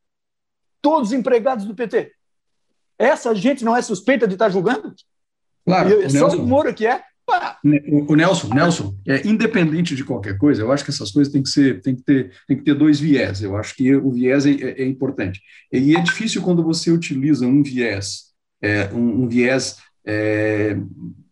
Todos 0.82 1.14
empregados 1.14 1.64
do 1.64 1.76
PT. 1.76 2.12
Essa 2.98 3.36
gente 3.36 3.64
não 3.64 3.78
é 3.78 3.84
suspeita 3.84 4.28
de 4.28 4.34
estar 4.34 4.50
julgando? 4.50 4.96
Claro. 5.64 6.02
É 6.02 6.10
só 6.10 6.30
o 6.30 6.48
Moro 6.48 6.74
que 6.74 6.88
é. 6.88 7.04
O 8.08 8.16
Nelson, 8.16 8.52
Nelson, 8.52 8.96
é, 9.08 9.28
independente 9.28 9.96
de 9.96 10.04
qualquer 10.04 10.40
coisa, 10.40 10.64
eu 10.64 10.72
acho 10.72 10.84
que 10.84 10.90
essas 10.90 11.12
coisas 11.12 11.32
têm 11.32 11.44
que 11.44 11.50
ser, 11.50 11.82
tem 11.84 11.96
que 11.96 12.02
ter, 12.02 12.32
tem 12.48 12.58
que 12.58 12.64
ter 12.64 12.74
dois 12.74 13.00
viés. 13.00 13.44
Eu 13.44 13.56
acho 13.56 13.76
que 13.76 13.96
o 13.96 14.10
viés 14.10 14.48
é, 14.48 14.54
é, 14.54 14.82
é 14.82 14.86
importante. 14.88 15.40
E 15.72 15.96
é 15.96 16.02
difícil 16.02 16.42
quando 16.42 16.64
você 16.64 16.90
utiliza 16.90 17.46
um 17.46 17.62
viés, 17.62 18.32
é, 18.60 18.92
um, 18.92 19.24
um, 19.24 19.28
viés 19.28 19.78
é, 20.06 20.78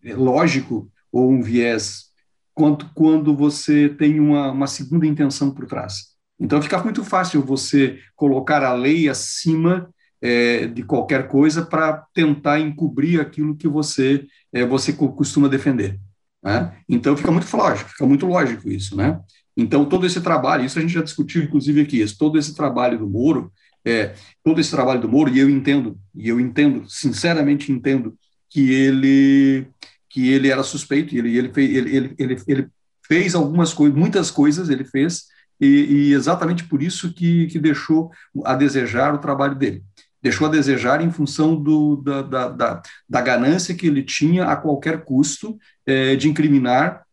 lógico 0.04 0.92
ou 1.12 1.32
um 1.32 1.42
viés 1.42 2.10
quanto 2.54 2.90
quando 2.94 3.36
você 3.36 3.90
tem 3.90 4.20
uma, 4.20 4.52
uma 4.52 4.68
segunda 4.68 5.08
intenção 5.08 5.52
por 5.52 5.66
trás. 5.66 6.10
Então 6.40 6.62
fica 6.62 6.82
muito 6.84 7.04
fácil 7.04 7.42
você 7.42 8.00
colocar 8.16 8.64
a 8.64 8.74
lei 8.74 9.10
acima 9.10 9.90
é, 10.22 10.68
de 10.68 10.84
qualquer 10.84 11.28
coisa 11.28 11.66
para 11.66 12.06
tentar 12.14 12.60
encobrir 12.60 13.20
aquilo 13.20 13.56
que 13.56 13.68
você 13.68 14.26
é, 14.52 14.66
você 14.66 14.94
costuma 14.94 15.48
defender. 15.48 16.00
Né? 16.44 16.74
Então 16.88 17.16
fica 17.18 17.32
muito 17.32 17.56
lógico, 17.56 17.90
fica 17.90 18.06
muito 18.06 18.26
lógico 18.26 18.70
isso, 18.70 18.96
né? 18.96 19.20
Então 19.56 19.86
todo 19.86 20.06
esse 20.06 20.22
trabalho, 20.22 20.64
isso 20.64 20.80
a 20.80 20.82
gente 20.82 20.94
já 20.94 21.02
discutiu 21.02 21.44
inclusive 21.44 21.82
aqui, 21.82 22.06
todo 22.18 22.38
esse 22.38 22.56
trabalho 22.56 22.98
do 22.98 23.10
Moro, 23.10 23.52
é, 23.84 24.14
todo 24.44 24.60
esse 24.60 24.72
trabalho 24.72 25.02
do 25.02 25.10
Moro 25.10 25.30
e 25.30 25.40
eu 25.40 25.50
entendo 25.50 25.98
e 26.16 26.30
eu 26.30 26.40
entendo, 26.40 26.90
sinceramente 26.90 27.72
entendo 27.72 28.18
que 28.50 28.74
ele 28.74 29.68
que 30.10 30.32
ele 30.32 30.50
era 30.50 30.64
suspeito, 30.64 31.16
ele 31.16 31.38
ele 31.38 31.54
fez, 31.54 31.76
ele, 31.76 32.16
ele, 32.18 32.42
ele, 32.48 32.68
fez 33.06 33.36
algumas 33.36 33.74
coisas, 33.74 33.98
muitas 33.98 34.32
coisas 34.32 34.70
ele 34.70 34.84
fez 34.84 35.26
e, 35.60 35.68
e 36.10 36.14
exatamente 36.14 36.64
por 36.64 36.82
isso 36.82 37.14
que, 37.14 37.48
que 37.48 37.60
deixou 37.60 38.12
a 38.44 38.56
desejar 38.56 39.14
o 39.14 39.20
trabalho 39.20 39.56
dele 39.56 39.84
deixou 40.22 40.48
a 40.48 40.52
desejar 40.52 41.02
em 41.02 41.12
função 41.12 41.56
do, 41.56 41.98
da, 41.98 42.22
da, 42.22 42.50
da, 42.50 42.82
da 43.08 43.22
ganância 43.22 43.76
que 43.76 43.88
ele 43.88 44.04
tinha 44.04 44.46
a 44.46 44.56
qualquer 44.56 45.04
custo 45.04 45.58
é, 45.86 46.16
de 46.16 46.28
incriminar 46.28 47.06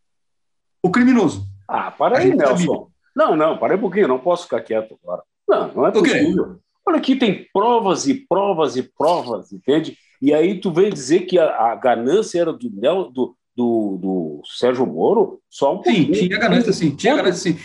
o 0.83 0.91
criminoso. 0.91 1.45
Ah, 1.67 1.91
para 1.91 2.19
aí, 2.19 2.33
Nelson. 2.33 2.57
Sabia. 2.57 2.87
Não, 3.15 3.35
não, 3.35 3.57
para 3.57 3.73
aí 3.73 3.77
um 3.77 3.81
pouquinho, 3.81 4.07
não 4.07 4.19
posso 4.19 4.43
ficar 4.43 4.61
quieto 4.61 4.97
agora. 5.01 5.23
Não, 5.47 5.73
não 5.73 5.87
é 5.87 5.91
possível. 5.91 6.59
Olha 6.85 6.97
aqui, 6.97 7.15
tem 7.15 7.47
provas 7.51 8.07
e 8.07 8.13
provas 8.13 8.77
e 8.77 8.83
provas, 8.83 9.51
entende? 9.51 9.97
E 10.21 10.33
aí 10.33 10.59
tu 10.59 10.71
vem 10.71 10.91
dizer 10.91 11.21
que 11.21 11.37
a, 11.37 11.71
a 11.71 11.75
ganância 11.75 12.39
era 12.39 12.53
do, 12.53 12.69
do, 12.69 13.35
do, 13.57 13.97
do 13.97 14.41
Sérgio 14.45 14.85
Moro, 14.85 15.41
só 15.49 15.79
um 15.79 15.83
Sim, 15.83 16.11
tinha 16.11 16.37
ganância, 16.37 16.71
sim, 16.71 16.95
tinha 16.95 17.15
ganância, 17.15 17.51
sim. 17.51 17.59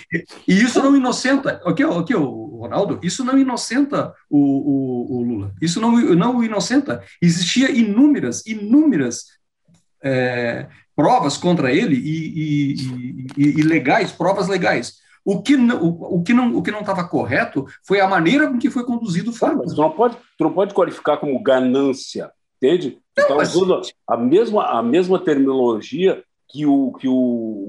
E 0.48 0.54
isso 0.54 0.82
não 0.82 0.96
inocenta, 0.96 1.60
aqui, 1.66 1.82
aqui 1.82 2.14
Ronaldo, 2.14 2.98
isso 3.02 3.22
não 3.24 3.38
inocenta 3.38 4.14
o, 4.30 4.38
o, 4.38 5.16
o, 5.16 5.22
Lula, 5.22 5.54
isso 5.60 5.80
não, 5.80 5.92
não 5.92 6.38
o 6.38 6.44
inocenta. 6.44 7.02
Existia 7.20 7.70
inúmeras, 7.70 8.46
inúmeras 8.46 9.24
é, 10.02 10.68
provas 10.96 11.36
contra 11.36 11.70
ele 11.70 11.96
e, 11.96 12.38
e, 12.38 13.26
e, 13.36 13.60
e, 13.60 13.62
legais, 13.62 14.12
provas 14.12 14.48
legais. 14.48 14.94
O 15.24 15.42
que, 15.42 15.56
não, 15.56 15.82
o, 15.82 16.16
o 16.16 16.22
que 16.22 16.32
não 16.32 16.56
o 16.56 16.62
que 16.62 16.70
não 16.70 16.80
estava 16.80 17.06
correto 17.06 17.66
foi 17.86 18.00
a 18.00 18.08
maneira 18.08 18.48
com 18.48 18.58
que 18.58 18.70
foi 18.70 18.84
conduzido 18.84 19.30
o 19.30 19.34
fato. 19.34 19.58
Mas 19.58 19.74
tu 19.74 19.80
não 19.80 19.90
pode, 19.90 20.16
tu 20.38 20.44
não 20.44 20.52
pode 20.52 20.72
qualificar 20.72 21.18
como 21.18 21.42
ganância 21.42 22.30
entende? 22.62 22.98
Está 23.16 23.36
usando 23.36 23.80
a 24.08 24.16
mesma, 24.16 24.78
a 24.78 24.82
mesma 24.82 25.18
terminologia 25.18 26.22
que 26.48 26.64
o, 26.64 26.92
que 26.92 27.08
o, 27.08 27.12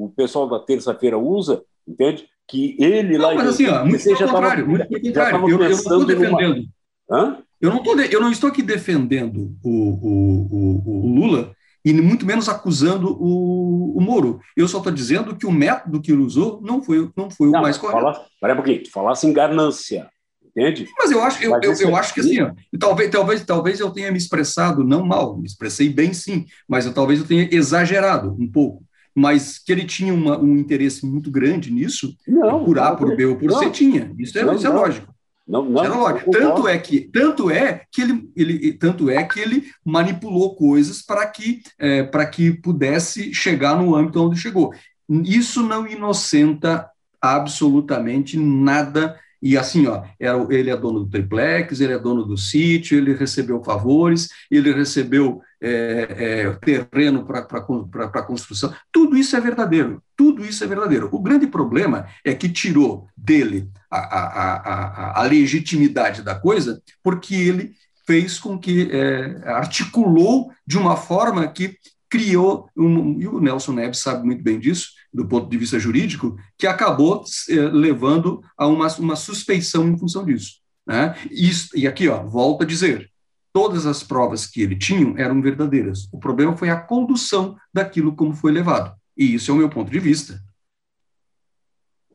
o 0.06 0.14
pessoal 0.16 0.48
da 0.48 0.60
terça-feira 0.60 1.18
usa, 1.18 1.64
entende? 1.88 2.26
Que 2.48 2.76
ele 2.78 3.18
não, 3.18 3.26
lá. 3.26 3.36
Mas 3.36 3.48
assim, 3.48 3.68
ó, 3.68 3.84
muito 3.84 4.04
pelo 4.04 4.18
contrário, 4.18 4.68
muito 4.68 4.88
pelo 4.88 5.02
contrário. 5.02 5.50
Eu, 5.50 5.50
eu 5.50 5.60
não 5.60 5.70
estou 5.72 6.06
defendendo. 6.06 6.64
Numa... 7.10 7.44
Eu, 7.60 7.70
não 7.72 7.82
tô 7.82 7.96
de, 7.96 8.14
eu 8.14 8.22
não 8.22 8.32
estou 8.32 8.50
aqui 8.50 8.62
defendendo 8.62 9.56
o, 9.64 9.70
o, 9.70 10.48
o, 10.52 11.06
o 11.06 11.08
Lula 11.08 11.56
e 11.86 11.94
muito 11.94 12.26
menos 12.26 12.48
acusando 12.48 13.18
o, 13.20 13.98
o 13.98 14.02
Moro. 14.02 14.40
Eu 14.56 14.68
só 14.68 14.78
estou 14.78 14.92
dizendo 14.92 15.36
que 15.36 15.46
o 15.46 15.52
método 15.52 16.02
que 16.02 16.12
ele 16.12 16.22
usou 16.22 16.62
não 16.62 16.84
foi, 16.84 17.10
não 17.16 17.30
foi 17.30 17.50
não, 17.50 17.60
o 17.60 17.62
mais 17.62 17.78
correto. 17.78 18.00
Fala, 18.00 18.26
peraí 18.40 18.54
um 18.54 18.58
pouquinho, 18.58 18.84
tu 18.84 18.92
falasse 18.92 19.26
em 19.26 19.34
ganância 19.34 20.10
entende? 20.56 20.88
Mas 20.98 21.12
eu 21.12 21.22
acho, 21.22 21.44
eu, 21.44 21.60
eu, 21.62 21.74
eu, 21.74 21.96
acho 21.96 22.14
que 22.14 22.20
assim, 22.20 22.38
talvez, 22.80 23.10
talvez, 23.10 23.44
talvez 23.44 23.80
eu 23.80 23.90
tenha 23.90 24.12
me 24.12 24.18
expressado 24.18 24.84
não 24.84 25.06
mal, 25.06 25.38
me 25.38 25.46
expressei 25.46 25.90
bem 25.90 26.14
sim, 26.14 26.46
mas 26.68 26.86
eu, 26.86 26.94
talvez 26.94 27.20
eu 27.20 27.26
tenha 27.26 27.50
exagerado 27.52 28.36
um 28.40 28.48
pouco. 28.48 28.84
Mas 29.16 29.60
que 29.60 29.72
ele 29.72 29.86
tinha 29.86 30.12
uma, 30.12 30.40
um 30.40 30.58
interesse 30.58 31.06
muito 31.06 31.30
grande 31.30 31.72
nisso, 31.72 32.16
não, 32.28 32.64
por 32.64 32.80
A, 32.80 32.96
por 32.96 33.16
B 33.16 33.26
ou 33.26 33.36
por 33.36 33.52
não, 33.52 33.60
C, 33.60 33.70
tinha. 33.70 34.12
Isso 34.18 34.38
é, 34.40 34.44
não, 34.44 34.56
isso 34.56 34.66
é 34.66 34.70
lógico. 34.70 35.14
Não, 35.48 35.66
não, 35.70 35.84
é 35.84 35.88
lógico. 35.90 36.32
Tanto 36.32 36.68
é 36.68 36.78
que, 36.78 37.02
tanto 37.02 37.52
é 37.52 37.84
que 37.92 38.02
ele, 38.02 38.32
ele, 38.36 38.74
tanto 38.74 39.10
é 39.10 39.24
que 39.24 39.40
ele 39.40 39.66
manipulou 39.86 40.56
coisas 40.56 41.02
para 41.02 41.26
que, 41.28 41.62
é, 41.78 42.02
para 42.04 42.26
que 42.26 42.54
pudesse 42.54 43.34
chegar 43.34 43.76
no 43.76 43.96
âmbito 43.96 44.24
onde 44.24 44.40
chegou. 44.40 44.74
Isso 45.10 45.62
não 45.62 45.86
inocenta 45.86 46.90
absolutamente 47.22 48.38
nada 48.38 49.20
e 49.46 49.58
assim, 49.58 49.88
ó, 49.88 50.04
ele 50.50 50.70
é 50.70 50.78
dono 50.78 51.02
do 51.02 51.10
triplex, 51.10 51.82
ele 51.82 51.92
é 51.92 52.00
dono 52.00 52.24
do 52.24 52.38
sítio, 52.38 52.98
ele 52.98 53.14
recebeu 53.14 53.62
favores, 53.62 54.30
ele 54.50 54.72
recebeu 54.72 55.42
é, 55.62 56.08
é, 56.18 56.52
terreno 56.54 57.26
para 57.26 58.24
construção. 58.24 58.74
Tudo 58.90 59.18
isso 59.18 59.36
é 59.36 59.42
verdadeiro. 59.42 60.02
Tudo 60.16 60.46
isso 60.46 60.64
é 60.64 60.68
verdadeiro. 60.68 61.10
O 61.12 61.20
grande 61.20 61.46
problema 61.46 62.08
é 62.24 62.34
que 62.34 62.48
tirou 62.48 63.06
dele 63.18 63.70
a, 63.92 63.98
a, 63.98 64.54
a, 64.56 65.22
a 65.22 65.24
legitimidade 65.24 66.22
da 66.22 66.36
coisa, 66.36 66.82
porque 67.04 67.36
ele 67.36 67.74
fez 68.08 68.40
com 68.40 68.58
que 68.58 68.90
é, 68.92 69.42
articulou 69.46 70.52
de 70.66 70.78
uma 70.78 70.96
forma 70.96 71.46
que 71.50 71.78
criou, 72.14 72.70
um, 72.78 73.20
e 73.20 73.28
o 73.28 73.40
Nelson 73.40 73.72
Neves 73.72 73.98
sabe 73.98 74.24
muito 74.24 74.44
bem 74.44 74.60
disso, 74.60 74.90
do 75.12 75.28
ponto 75.28 75.50
de 75.50 75.58
vista 75.58 75.80
jurídico, 75.80 76.38
que 76.60 76.68
acabou 76.68 77.24
eh, 77.50 77.56
levando 77.56 78.40
a 78.56 78.68
uma, 78.68 78.88
uma 79.00 79.16
suspeição 79.16 79.88
em 79.88 79.98
função 79.98 80.24
disso. 80.24 80.60
Né? 80.86 81.16
Isso, 81.32 81.76
e 81.76 81.88
aqui, 81.88 82.08
ó, 82.08 82.22
volto 82.22 82.62
a 82.62 82.68
dizer, 82.68 83.10
todas 83.52 83.88
as 83.88 84.04
provas 84.04 84.46
que 84.46 84.62
ele 84.62 84.76
tinha 84.76 85.12
eram 85.18 85.42
verdadeiras. 85.42 86.08
O 86.14 86.20
problema 86.20 86.56
foi 86.56 86.70
a 86.70 86.80
condução 86.80 87.58
daquilo 87.74 88.16
como 88.16 88.36
foi 88.36 88.52
levado. 88.52 88.94
E 89.18 89.34
isso 89.34 89.50
é 89.50 89.54
o 89.56 89.58
meu 89.58 89.70
ponto 89.70 89.92
de 89.92 89.98
vista. 89.98 90.40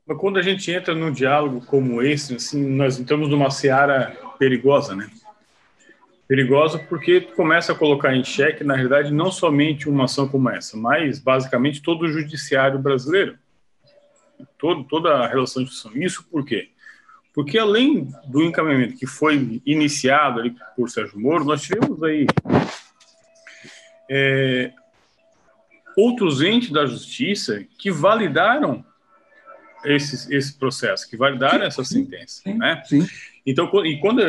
Mas 0.07 0.17
quando 0.17 0.39
a 0.39 0.43
gente 0.43 0.71
entra 0.71 0.95
num 0.95 1.11
diálogo 1.11 1.61
como 1.67 2.01
esse, 2.03 2.37
assim, 2.37 2.65
nós 2.65 3.01
entramos 3.01 3.29
numa 3.29 3.51
seara 3.51 4.17
perigosa, 4.39 4.95
né? 4.95 5.11
Perigosa 6.29 6.79
porque 6.79 7.23
começa 7.23 7.73
a 7.73 7.75
colocar 7.75 8.15
em 8.15 8.23
xeque, 8.23 8.63
na 8.63 8.75
realidade, 8.75 9.11
não 9.11 9.33
somente 9.33 9.89
uma 9.89 10.05
ação 10.05 10.29
como 10.29 10.51
essa, 10.51 10.77
mas 10.77 11.19
basicamente 11.19 11.81
todo 11.81 12.03
o 12.03 12.09
judiciário 12.09 12.79
brasileiro, 12.79 13.39
todo, 14.59 14.85
toda 14.85 15.15
a 15.15 15.27
relação 15.27 15.65
de 15.65 15.71
justiça. 15.71 15.99
Isso 15.99 16.29
por 16.31 16.45
quê? 16.45 16.69
Porque 17.35 17.59
além 17.59 18.13
do 18.27 18.43
encaminhamento 18.43 18.99
que 18.99 19.07
foi 19.07 19.63
iniciado 19.65 20.41
ali 20.41 20.55
por 20.77 20.91
Sérgio 20.91 21.19
Moro, 21.19 21.45
nós 21.45 21.63
tivemos 21.63 22.03
aí 22.03 22.27
é, 24.11 24.73
outros 25.97 26.43
entes 26.43 26.71
da 26.71 26.85
justiça 26.85 27.65
que 27.79 27.91
validaram 27.91 28.85
esse, 29.85 30.35
esse 30.35 30.59
processo, 30.59 31.09
que 31.09 31.17
validaram 31.17 31.61
sim, 31.61 31.67
essa 31.67 31.85
sentença. 31.85 32.43
Sim, 32.43 32.55
né? 32.55 32.83
Sim. 32.85 33.07
Então, 33.47 33.71
e 33.87 33.99
quando 34.01 34.21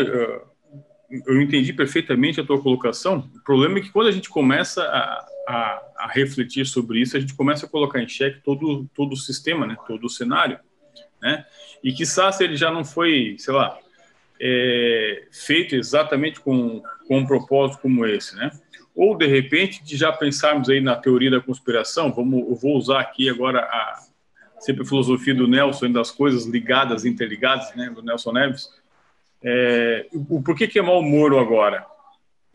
eu, 1.09 1.41
entendi 1.41 1.73
perfeitamente 1.73 2.39
a 2.39 2.43
tua 2.45 2.61
colocação, 2.61 3.29
o 3.35 3.43
problema 3.43 3.79
é 3.79 3.81
que 3.81 3.91
quando 3.91 4.07
a 4.07 4.11
gente 4.11 4.29
começa 4.29 4.83
a, 4.83 5.27
a, 5.47 5.81
a 5.97 6.07
refletir 6.07 6.65
sobre 6.65 7.01
isso, 7.01 7.17
a 7.17 7.19
gente 7.19 7.33
começa 7.33 7.65
a 7.65 7.69
colocar 7.69 8.01
em 8.01 8.07
xeque 8.07 8.41
todo, 8.43 8.87
todo 8.93 9.13
o 9.13 9.17
sistema, 9.17 9.65
né? 9.65 9.75
todo 9.87 10.05
o 10.05 10.09
cenário. 10.09 10.59
Né? 11.21 11.45
E 11.83 11.91
que 11.91 12.05
se 12.05 12.21
ele 12.43 12.55
já 12.55 12.71
não 12.71 12.85
foi, 12.85 13.35
sei 13.39 13.53
lá, 13.53 13.77
é, 14.39 15.27
feito 15.31 15.75
exatamente 15.75 16.39
com, 16.39 16.81
com 17.07 17.17
um 17.17 17.25
propósito 17.25 17.81
como 17.81 18.05
esse, 18.05 18.35
né? 18.35 18.51
ou 18.95 19.17
de 19.17 19.27
repente 19.27 19.83
de 19.83 19.95
já 19.95 20.11
pensarmos 20.11 20.69
aí 20.69 20.81
na 20.81 20.95
teoria 20.95 21.31
da 21.31 21.41
conspiração, 21.41 22.11
vamos, 22.11 22.47
eu 22.47 22.55
vou 22.55 22.75
usar 22.75 22.99
aqui 22.99 23.29
agora 23.29 23.61
a 23.61 24.09
sempre 24.59 24.83
a 24.83 24.85
filosofia 24.85 25.33
do 25.33 25.47
Nelson 25.47 25.91
das 25.91 26.11
coisas 26.11 26.45
ligadas, 26.45 27.05
interligadas, 27.05 27.73
né, 27.75 27.89
do 27.89 28.01
Nelson 28.01 28.33
Neves. 28.33 28.69
É, 29.43 30.07
o 30.11 30.41
por 30.41 30.55
que, 30.55 30.67
que 30.67 30.79
é 30.79 30.81
mau 30.81 31.01
Moro 31.01 31.39
agora? 31.39 31.85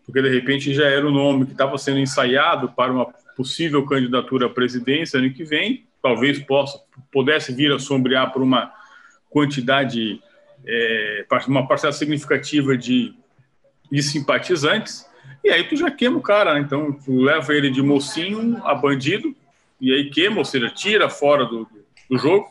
Porque 0.04 0.20
de 0.20 0.28
repente 0.28 0.74
já 0.74 0.86
era 0.86 1.06
o 1.06 1.10
nome 1.10 1.46
que 1.46 1.52
estava 1.52 1.78
sendo 1.78 1.98
ensaiado 1.98 2.68
para 2.70 2.92
uma 2.92 3.06
possível 3.36 3.84
candidatura 3.86 4.46
à 4.46 4.50
presidência 4.50 5.18
ano 5.18 5.32
que 5.32 5.44
vem, 5.44 5.86
talvez 6.02 6.38
possa 6.40 6.78
pudesse 7.10 7.52
vir 7.52 7.72
a 7.72 7.78
sombrear 7.78 8.32
por 8.32 8.42
uma 8.42 8.72
quantidade, 9.30 10.20
é, 10.66 11.26
uma 11.48 11.66
parcela 11.66 11.92
significativa 11.92 12.76
de, 12.76 13.14
de 13.90 14.02
simpatizantes 14.02 15.06
e 15.44 15.50
aí 15.50 15.62
tu 15.64 15.76
já 15.76 15.90
queima 15.90 16.16
o 16.16 16.22
cara, 16.22 16.54
né? 16.54 16.60
Então 16.60 16.90
tu 16.92 17.20
leva 17.20 17.52
ele 17.52 17.70
de 17.70 17.82
mocinho 17.82 18.62
a 18.64 18.74
bandido, 18.74 19.36
e 19.78 19.92
aí 19.92 20.08
queima, 20.08 20.38
ou 20.38 20.44
seja, 20.44 20.70
tira 20.70 21.10
fora 21.10 21.44
do, 21.44 21.68
do 22.10 22.16
jogo. 22.16 22.48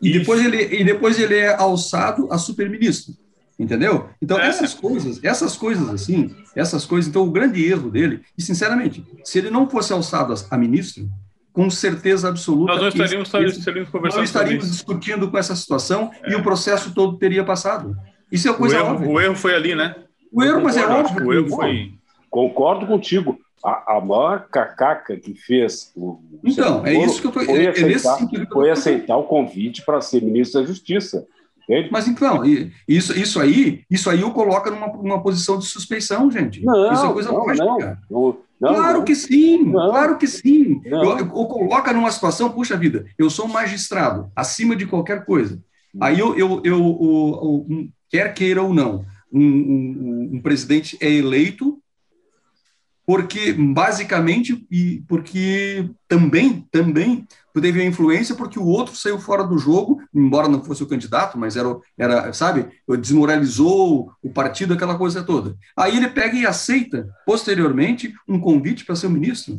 E 0.00 0.12
depois, 0.12 0.44
ele, 0.44 0.80
e 0.80 0.84
depois 0.84 1.18
ele 1.18 1.34
é 1.34 1.54
alçado 1.54 2.28
a 2.30 2.38
super-ministro, 2.38 3.14
entendeu? 3.58 4.08
Então, 4.22 4.38
é. 4.38 4.46
essas 4.46 4.74
coisas, 4.74 5.22
essas 5.24 5.56
coisas 5.56 5.88
assim, 5.88 6.34
essas 6.54 6.86
coisas, 6.86 7.08
então 7.08 7.22
o 7.22 7.30
grande 7.30 7.64
erro 7.64 7.90
dele, 7.90 8.20
e 8.36 8.42
sinceramente, 8.42 9.04
se 9.24 9.38
ele 9.38 9.50
não 9.50 9.68
fosse 9.68 9.92
alçado 9.92 10.34
a 10.50 10.56
ministro, 10.56 11.08
com 11.52 11.68
certeza 11.68 12.28
absoluta. 12.28 12.74
Nós 12.74 12.82
não 12.82 12.88
estaríamos, 12.88 13.34
esse, 13.34 13.58
estaríamos 13.58 13.90
conversando. 13.90 14.20
Nós 14.20 14.28
estaríamos 14.28 14.70
discutindo 14.70 15.28
com 15.28 15.36
essa 15.36 15.56
situação 15.56 16.12
é. 16.22 16.30
e 16.32 16.36
o 16.36 16.42
processo 16.42 16.94
todo 16.94 17.18
teria 17.18 17.44
passado. 17.44 17.96
Isso 18.30 18.48
é 18.48 18.52
coisa 18.52 18.76
o 18.76 18.78
erro, 18.78 18.94
óbvia. 18.94 19.08
O 19.08 19.20
erro 19.20 19.34
foi 19.34 19.54
ali, 19.56 19.74
né? 19.74 19.96
O 20.30 20.44
erro, 20.44 20.62
mas 20.62 20.76
é 20.76 20.86
óbvio. 20.86 21.26
O 21.26 21.32
erro 21.32 21.48
foi. 21.48 21.94
Concordo 22.30 22.86
contigo. 22.86 23.40
A, 23.64 23.96
a 23.96 24.00
maior 24.00 24.48
cacaca 24.48 25.16
que 25.16 25.34
fez 25.34 25.92
o. 25.96 26.20
Então, 26.44 26.86
é 26.86 26.94
isso 26.94 27.20
que 27.20 27.26
eu 27.26 27.32
foi 27.32 27.44
é, 27.64 27.68
aceitar, 27.68 28.18
é 28.22 28.46
foi 28.46 28.70
aceitar 28.70 29.16
o 29.16 29.24
convite 29.24 29.84
para 29.84 30.00
ser 30.00 30.22
ministro 30.22 30.60
da 30.60 30.66
Justiça. 30.66 31.26
Entende? 31.68 31.90
Mas 31.92 32.08
então, 32.08 32.42
isso, 32.86 33.18
isso 33.18 33.38
aí, 33.38 33.82
isso 33.90 34.08
aí 34.08 34.24
o 34.24 34.30
coloca 34.30 34.70
numa, 34.70 34.86
numa 34.86 35.22
posição 35.22 35.58
de 35.58 35.66
suspeição, 35.66 36.30
gente. 36.30 36.64
Não, 36.64 36.92
isso 36.92 37.04
é 37.04 37.12
coisa 37.12 37.30
não, 37.30 37.38
lógica. 37.38 37.98
Não, 38.10 38.38
não, 38.58 38.74
claro 38.74 39.04
que 39.04 39.14
sim, 39.14 39.70
claro 39.70 40.16
que 40.16 40.26
sim. 40.26 40.80
Ou 41.32 41.46
coloca 41.46 41.92
numa 41.92 42.10
situação, 42.10 42.50
puxa 42.50 42.76
vida, 42.76 43.04
eu 43.18 43.28
sou 43.28 43.44
um 43.44 43.52
magistrado, 43.52 44.32
acima 44.34 44.74
de 44.74 44.86
qualquer 44.86 45.26
coisa. 45.26 45.62
Aí 46.00 46.18
eu, 46.18 46.36
eu, 46.38 46.60
eu, 46.64 46.78
eu, 46.80 47.66
eu 47.70 47.88
quer 48.08 48.32
queira 48.32 48.62
ou 48.62 48.72
não, 48.72 49.04
um, 49.30 49.42
um, 49.42 50.30
um 50.34 50.40
presidente 50.40 50.96
é 51.00 51.10
eleito 51.10 51.78
porque 53.08 53.54
basicamente 53.54 54.66
e 54.70 55.02
porque 55.08 55.88
também 56.06 56.68
também 56.70 57.26
teve 57.54 57.82
influência 57.82 58.34
porque 58.34 58.58
o 58.58 58.66
outro 58.66 58.94
saiu 58.94 59.18
fora 59.18 59.44
do 59.44 59.56
jogo, 59.56 59.98
embora 60.14 60.46
não 60.46 60.62
fosse 60.62 60.82
o 60.82 60.86
candidato, 60.86 61.38
mas 61.38 61.56
era, 61.56 61.74
era 61.96 62.32
sabe, 62.34 62.68
desmoralizou 63.00 64.12
o 64.22 64.30
partido, 64.30 64.74
aquela 64.74 64.98
coisa 64.98 65.24
toda. 65.24 65.56
Aí 65.74 65.96
ele 65.96 66.10
pega 66.10 66.36
e 66.36 66.46
aceita 66.46 67.08
posteriormente 67.24 68.12
um 68.28 68.38
convite 68.38 68.84
para 68.84 68.94
ser 68.94 69.08
ministro. 69.08 69.58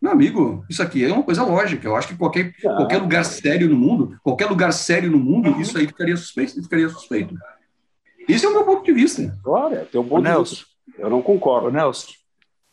Meu 0.00 0.12
amigo, 0.12 0.64
isso 0.70 0.80
aqui 0.80 1.04
é 1.04 1.12
uma 1.12 1.24
coisa 1.24 1.42
lógica. 1.42 1.88
Eu 1.88 1.96
acho 1.96 2.06
que 2.06 2.16
qualquer, 2.16 2.54
qualquer 2.62 2.98
lugar 2.98 3.24
sério 3.24 3.68
no 3.68 3.76
mundo, 3.76 4.16
qualquer 4.22 4.46
lugar 4.46 4.72
sério 4.72 5.10
no 5.10 5.18
mundo, 5.18 5.60
isso 5.60 5.76
aí 5.76 5.88
ficaria 5.88 6.16
suspeito, 6.16 6.62
ficaria 6.62 6.88
suspeito. 6.88 7.34
Esse 8.28 8.46
é 8.46 8.48
o 8.48 8.52
meu 8.52 8.64
ponto 8.64 8.84
de 8.84 8.92
vista. 8.92 9.36
Olha, 9.44 9.84
tem 9.84 10.00
um 10.00 10.06
ponto 10.06 10.22
de 10.22 10.38
vista. 10.38 10.64
Eu 10.96 11.10
não 11.10 11.20
concordo. 11.20 11.72
Nelson, 11.72 12.12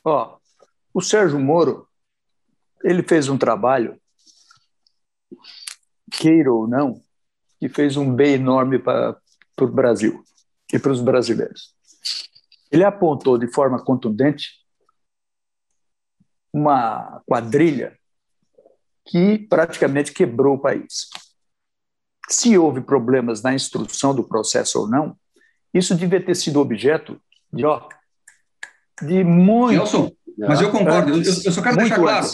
ó, 0.03 0.37
o 0.93 1.01
Sérgio 1.01 1.39
Moro, 1.39 1.87
ele 2.83 3.03
fez 3.03 3.29
um 3.29 3.37
trabalho, 3.37 3.99
queira 6.11 6.51
ou 6.51 6.67
não, 6.67 7.01
que 7.59 7.69
fez 7.69 7.95
um 7.95 8.13
bem 8.13 8.33
enorme 8.33 8.79
para 8.79 9.19
o 9.59 9.67
Brasil 9.67 10.23
e 10.73 10.79
para 10.79 10.91
os 10.91 11.01
brasileiros. 11.01 11.75
Ele 12.71 12.83
apontou 12.83 13.37
de 13.37 13.47
forma 13.47 13.83
contundente 13.83 14.61
uma 16.53 17.21
quadrilha 17.25 17.97
que 19.05 19.37
praticamente 19.37 20.13
quebrou 20.13 20.55
o 20.55 20.61
país. 20.61 21.09
Se 22.29 22.57
houve 22.57 22.81
problemas 22.81 23.41
na 23.41 23.53
instrução 23.53 24.15
do 24.15 24.23
processo 24.23 24.79
ou 24.79 24.87
não, 24.87 25.17
isso 25.73 25.95
devia 25.95 26.23
ter 26.23 26.35
sido 26.35 26.59
objeto 26.59 27.21
de, 27.51 27.65
ó, 27.65 27.87
de 29.01 29.23
muito. 29.23 29.73
Nelson, 29.73 30.11
mas 30.37 30.61
eu 30.61 30.71
concordo. 30.71 31.11
Eu, 31.11 31.17
eu 31.17 31.51
só 31.51 31.61
quero 31.61 31.77
deixar 31.77 31.95
claro. 31.95 32.27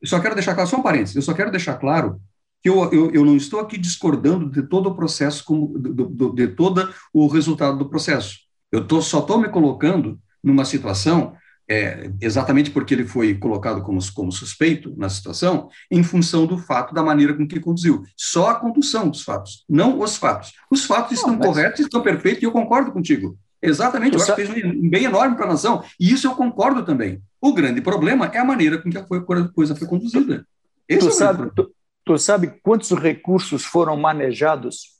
Eu 0.00 0.08
só 0.08 0.20
quero 0.20 0.34
deixar 0.34 0.54
claro, 0.54 0.70
só 0.70 0.76
um 0.78 0.82
parênteses. 0.82 1.16
Eu 1.16 1.22
só 1.22 1.34
quero 1.34 1.50
deixar 1.50 1.74
claro 1.74 2.20
que 2.62 2.68
eu, 2.68 2.90
eu, 2.92 3.10
eu 3.12 3.24
não 3.24 3.36
estou 3.36 3.60
aqui 3.60 3.78
discordando 3.78 4.50
de 4.50 4.62
todo 4.62 4.88
o 4.88 4.94
processo, 4.94 5.44
como, 5.44 5.78
do, 5.78 6.06
do, 6.06 6.32
de 6.32 6.48
todo 6.48 6.92
o 7.12 7.26
resultado 7.26 7.78
do 7.78 7.88
processo. 7.88 8.38
Eu 8.72 8.86
tô, 8.86 9.02
só 9.02 9.20
estou 9.20 9.38
me 9.38 9.48
colocando 9.48 10.18
numa 10.42 10.64
situação 10.64 11.34
é, 11.70 12.10
exatamente 12.20 12.70
porque 12.72 12.92
ele 12.92 13.06
foi 13.06 13.34
colocado 13.34 13.82
como, 13.82 14.00
como 14.12 14.32
suspeito 14.32 14.92
na 14.96 15.08
situação, 15.08 15.68
em 15.88 16.02
função 16.02 16.44
do 16.44 16.58
fato 16.58 16.92
da 16.92 17.02
maneira 17.02 17.32
com 17.32 17.46
que 17.46 17.60
conduziu. 17.60 18.02
Só 18.16 18.50
a 18.50 18.54
condução 18.56 19.08
dos 19.08 19.22
fatos, 19.22 19.64
não 19.68 20.00
os 20.00 20.16
fatos. 20.16 20.52
Os 20.68 20.84
fatos 20.84 21.12
estão 21.12 21.36
mas... 21.36 21.46
corretos, 21.46 21.80
estão 21.80 22.02
perfeitos, 22.02 22.42
e 22.42 22.46
eu 22.46 22.50
concordo 22.50 22.90
contigo. 22.90 23.38
Exatamente, 23.62 24.16
eu 24.16 24.22
acho 24.22 24.34
que 24.34 24.46
fez 24.46 24.64
um 24.64 24.88
bem 24.88 25.04
enorme 25.04 25.36
para 25.36 25.44
a 25.44 25.50
nação, 25.50 25.84
e 25.98 26.12
isso 26.12 26.26
eu 26.26 26.34
concordo 26.34 26.84
também. 26.84 27.22
O 27.40 27.52
grande 27.52 27.80
problema 27.80 28.26
é 28.26 28.38
a 28.38 28.44
maneira 28.44 28.78
com 28.78 28.90
que 28.90 28.98
a 28.98 29.04
coisa 29.52 29.76
foi 29.76 29.86
conduzida. 29.86 30.46
Esse 30.88 31.00
tu, 31.00 31.08
é 31.08 31.12
sabe, 31.12 31.50
tu, 31.54 31.74
tu 32.04 32.18
sabe 32.18 32.60
quantos 32.62 32.90
recursos 32.92 33.64
foram 33.64 33.96
manejados 33.96 34.98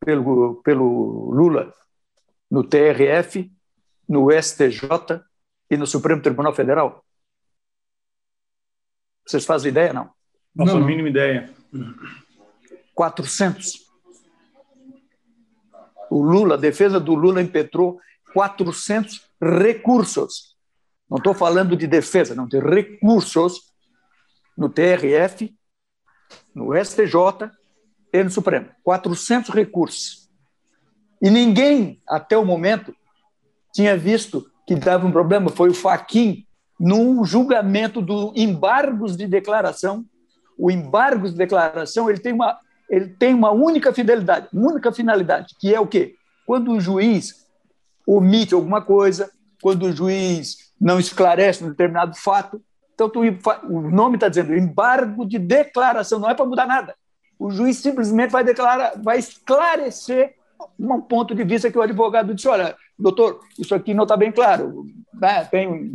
pelo, 0.00 0.56
pelo 0.62 1.30
Lula 1.30 1.72
no 2.50 2.62
TRF, 2.62 3.50
no 4.08 4.30
STJ 4.30 5.22
e 5.70 5.76
no 5.76 5.86
Supremo 5.86 6.22
Tribunal 6.22 6.54
Federal? 6.54 7.04
Vocês 9.26 9.44
fazem 9.46 9.70
ideia, 9.70 9.92
não? 9.92 10.10
Não, 10.54 10.66
não 10.66 10.76
a 10.76 10.80
mínima 10.80 11.08
ideia. 11.08 11.50
400. 12.94 13.83
O 16.14 16.22
Lula, 16.22 16.54
a 16.54 16.56
defesa 16.56 17.00
do 17.00 17.12
Lula 17.12 17.42
impetrou 17.42 17.98
400 18.32 19.20
recursos. 19.42 20.54
Não 21.10 21.18
estou 21.18 21.34
falando 21.34 21.76
de 21.76 21.88
defesa, 21.88 22.36
não, 22.36 22.46
de 22.46 22.60
recursos 22.60 23.72
no 24.56 24.68
TRF, 24.68 25.52
no 26.54 26.72
STJ 26.72 27.50
e 28.12 28.22
no 28.22 28.30
Supremo. 28.30 28.68
400 28.84 29.50
recursos. 29.52 30.30
E 31.20 31.28
ninguém, 31.28 32.00
até 32.08 32.38
o 32.38 32.44
momento, 32.44 32.94
tinha 33.72 33.96
visto 33.96 34.48
que 34.68 34.76
dava 34.76 35.04
um 35.04 35.10
problema 35.10 35.50
foi 35.50 35.70
o 35.70 35.74
Faquin 35.74 36.46
no 36.78 37.24
julgamento 37.24 38.00
do 38.00 38.32
embargos 38.36 39.16
de 39.16 39.26
declaração. 39.26 40.04
O 40.56 40.70
embargos 40.70 41.32
de 41.32 41.38
declaração 41.38 42.08
ele 42.08 42.20
tem 42.20 42.32
uma 42.32 42.56
ele 42.88 43.08
tem 43.08 43.34
uma 43.34 43.50
única 43.50 43.92
fidelidade, 43.92 44.48
única 44.52 44.92
finalidade, 44.92 45.54
que 45.58 45.74
é 45.74 45.80
o 45.80 45.86
quê? 45.86 46.14
Quando 46.46 46.72
o 46.72 46.80
juiz 46.80 47.46
omite 48.06 48.54
alguma 48.54 48.82
coisa, 48.82 49.30
quando 49.62 49.84
o 49.84 49.92
juiz 49.92 50.72
não 50.80 50.98
esclarece 50.98 51.64
um 51.64 51.70
determinado 51.70 52.14
fato, 52.16 52.60
então 52.94 53.08
tu, 53.08 53.20
o 53.68 53.80
nome 53.90 54.16
está 54.16 54.28
dizendo 54.28 54.54
embargo 54.54 55.24
de 55.24 55.38
declaração, 55.38 56.18
não 56.18 56.30
é 56.30 56.34
para 56.34 56.44
mudar 56.44 56.66
nada. 56.66 56.94
O 57.38 57.50
juiz 57.50 57.78
simplesmente 57.78 58.30
vai 58.30 58.44
declarar, 58.44 58.92
vai 59.02 59.18
esclarecer 59.18 60.34
um 60.78 61.00
ponto 61.00 61.34
de 61.34 61.44
vista 61.44 61.70
que 61.70 61.78
o 61.78 61.82
advogado 61.82 62.34
disse, 62.34 62.48
olha, 62.48 62.76
doutor, 62.98 63.40
isso 63.58 63.74
aqui 63.74 63.92
não 63.92 64.04
está 64.04 64.16
bem 64.16 64.30
claro, 64.30 64.86
né? 65.12 65.44
tem 65.44 65.92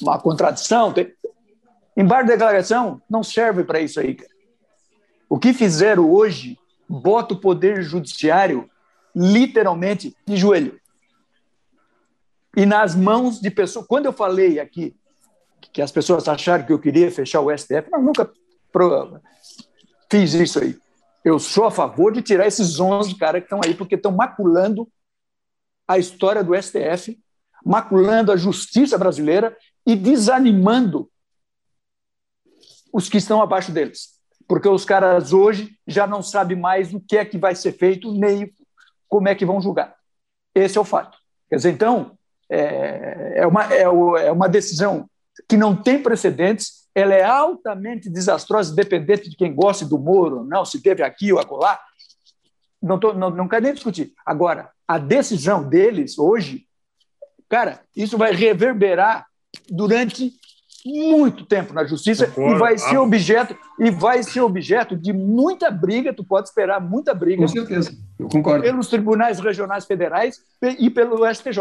uma 0.00 0.18
contradição. 0.18 0.92
Tem... 0.92 1.12
Embargo 1.96 2.28
de 2.28 2.32
declaração 2.32 3.00
não 3.08 3.22
serve 3.22 3.62
para 3.64 3.80
isso 3.80 4.00
aí. 4.00 4.14
Cara. 4.14 4.33
O 5.28 5.38
que 5.38 5.52
fizeram 5.52 6.10
hoje 6.10 6.58
bota 6.88 7.34
o 7.34 7.40
poder 7.40 7.82
judiciário 7.82 8.70
literalmente 9.14 10.16
de 10.26 10.36
joelho. 10.36 10.80
E 12.56 12.66
nas 12.66 12.94
mãos 12.94 13.40
de 13.40 13.50
pessoas. 13.50 13.86
Quando 13.86 14.06
eu 14.06 14.12
falei 14.12 14.60
aqui 14.60 14.96
que 15.72 15.82
as 15.82 15.90
pessoas 15.90 16.28
acharam 16.28 16.64
que 16.64 16.72
eu 16.72 16.78
queria 16.78 17.10
fechar 17.10 17.40
o 17.40 17.56
STF, 17.56 17.88
mas 17.90 18.04
nunca 18.04 18.30
fiz 20.10 20.34
isso 20.34 20.60
aí. 20.60 20.78
Eu 21.24 21.38
sou 21.38 21.64
a 21.64 21.70
favor 21.70 22.12
de 22.12 22.22
tirar 22.22 22.46
esses 22.46 22.78
11 22.78 23.16
caras 23.16 23.40
que 23.40 23.46
estão 23.46 23.60
aí, 23.64 23.74
porque 23.74 23.94
estão 23.94 24.12
maculando 24.12 24.86
a 25.88 25.98
história 25.98 26.44
do 26.44 26.54
STF, 26.54 27.18
maculando 27.64 28.30
a 28.30 28.36
justiça 28.36 28.98
brasileira 28.98 29.56
e 29.86 29.96
desanimando 29.96 31.10
os 32.92 33.08
que 33.08 33.16
estão 33.16 33.42
abaixo 33.42 33.72
deles. 33.72 34.13
Porque 34.46 34.68
os 34.68 34.84
caras 34.84 35.32
hoje 35.32 35.76
já 35.86 36.06
não 36.06 36.22
sabem 36.22 36.58
mais 36.58 36.92
o 36.92 37.00
que 37.00 37.16
é 37.16 37.24
que 37.24 37.38
vai 37.38 37.54
ser 37.54 37.72
feito, 37.72 38.12
nem 38.12 38.52
como 39.08 39.28
é 39.28 39.34
que 39.34 39.46
vão 39.46 39.60
julgar. 39.60 39.94
Esse 40.54 40.78
é 40.78 40.80
o 40.80 40.84
fato. 40.84 41.18
Quer 41.48 41.56
dizer, 41.56 41.70
então, 41.70 42.16
é, 42.48 43.34
é 43.36 43.46
uma, 43.46 43.72
é, 43.72 43.82
é 43.82 44.32
uma 44.32 44.48
decisão 44.48 45.08
que 45.48 45.56
não 45.56 45.74
tem 45.74 46.02
precedentes, 46.02 46.84
ela 46.94 47.14
é 47.14 47.24
altamente 47.24 48.08
desastrosa, 48.08 48.72
independente 48.72 49.28
de 49.28 49.36
quem 49.36 49.54
goste 49.54 49.84
do 49.84 49.98
Moro, 49.98 50.44
não, 50.44 50.64
se 50.64 50.80
teve 50.80 51.02
aqui 51.02 51.32
ou 51.32 51.40
acolá. 51.40 51.80
Não, 52.80 52.98
tô, 52.98 53.12
não, 53.12 53.30
não 53.30 53.48
quero 53.48 53.64
nem 53.64 53.74
discutir. 53.74 54.12
Agora, 54.24 54.70
a 54.86 54.98
decisão 54.98 55.66
deles 55.68 56.18
hoje, 56.18 56.66
cara, 57.48 57.80
isso 57.96 58.16
vai 58.16 58.32
reverberar 58.32 59.26
durante 59.68 60.32
muito 60.84 61.46
tempo 61.46 61.72
na 61.72 61.84
justiça 61.84 62.26
Concordo. 62.26 62.56
e 62.56 62.58
vai 62.58 62.78
ser 62.78 62.98
objeto 62.98 63.56
e 63.78 63.90
vai 63.90 64.22
ser 64.22 64.40
objeto 64.40 64.96
de 64.96 65.12
muita 65.12 65.70
briga. 65.70 66.12
Tu 66.12 66.22
pode 66.22 66.48
esperar 66.48 66.80
muita 66.80 67.14
briga. 67.14 67.42
Com 67.42 67.48
certeza, 67.48 67.96
eu 68.18 68.28
concordo. 68.28 68.62
Pelos 68.62 68.88
tribunais 68.88 69.40
regionais 69.40 69.86
federais 69.86 70.40
e 70.78 70.90
pelo 70.90 71.26
STJ. 71.32 71.58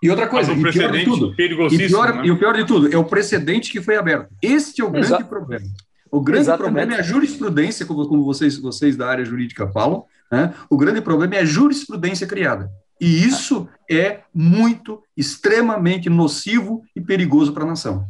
E 0.00 0.08
outra 0.10 0.28
coisa, 0.28 0.52
um 0.52 0.56
e 0.56 0.72
pior 0.72 0.92
de 0.92 1.04
tudo, 1.04 1.34
e, 1.36 1.88
pior, 1.88 2.14
né? 2.14 2.22
e 2.24 2.30
o 2.30 2.38
pior 2.38 2.54
de 2.54 2.64
tudo 2.64 2.94
é 2.94 2.96
o 2.96 3.04
precedente 3.04 3.72
que 3.72 3.82
foi 3.82 3.96
aberto. 3.96 4.28
Este 4.40 4.80
é 4.80 4.84
o 4.84 4.90
grande 4.90 5.08
Exato. 5.08 5.24
problema. 5.24 5.66
O 6.10 6.20
grande 6.20 6.42
Exatamente. 6.42 6.72
problema 6.72 6.94
é 6.94 7.00
a 7.00 7.02
jurisprudência, 7.02 7.84
como, 7.84 8.06
como 8.06 8.24
vocês, 8.24 8.56
vocês 8.58 8.96
da 8.96 9.08
área 9.08 9.24
jurídica 9.24 9.66
falam. 9.66 10.04
Né? 10.30 10.54
O 10.70 10.76
grande 10.76 11.00
problema 11.00 11.34
é 11.34 11.40
a 11.40 11.44
jurisprudência 11.44 12.26
criada. 12.26 12.70
E 13.00 13.24
isso 13.24 13.68
é 13.90 14.22
muito, 14.34 15.02
extremamente 15.16 16.10
nocivo 16.10 16.82
e 16.94 17.00
perigoso 17.00 17.52
para 17.52 17.64
a 17.64 17.68
nação. 17.68 18.06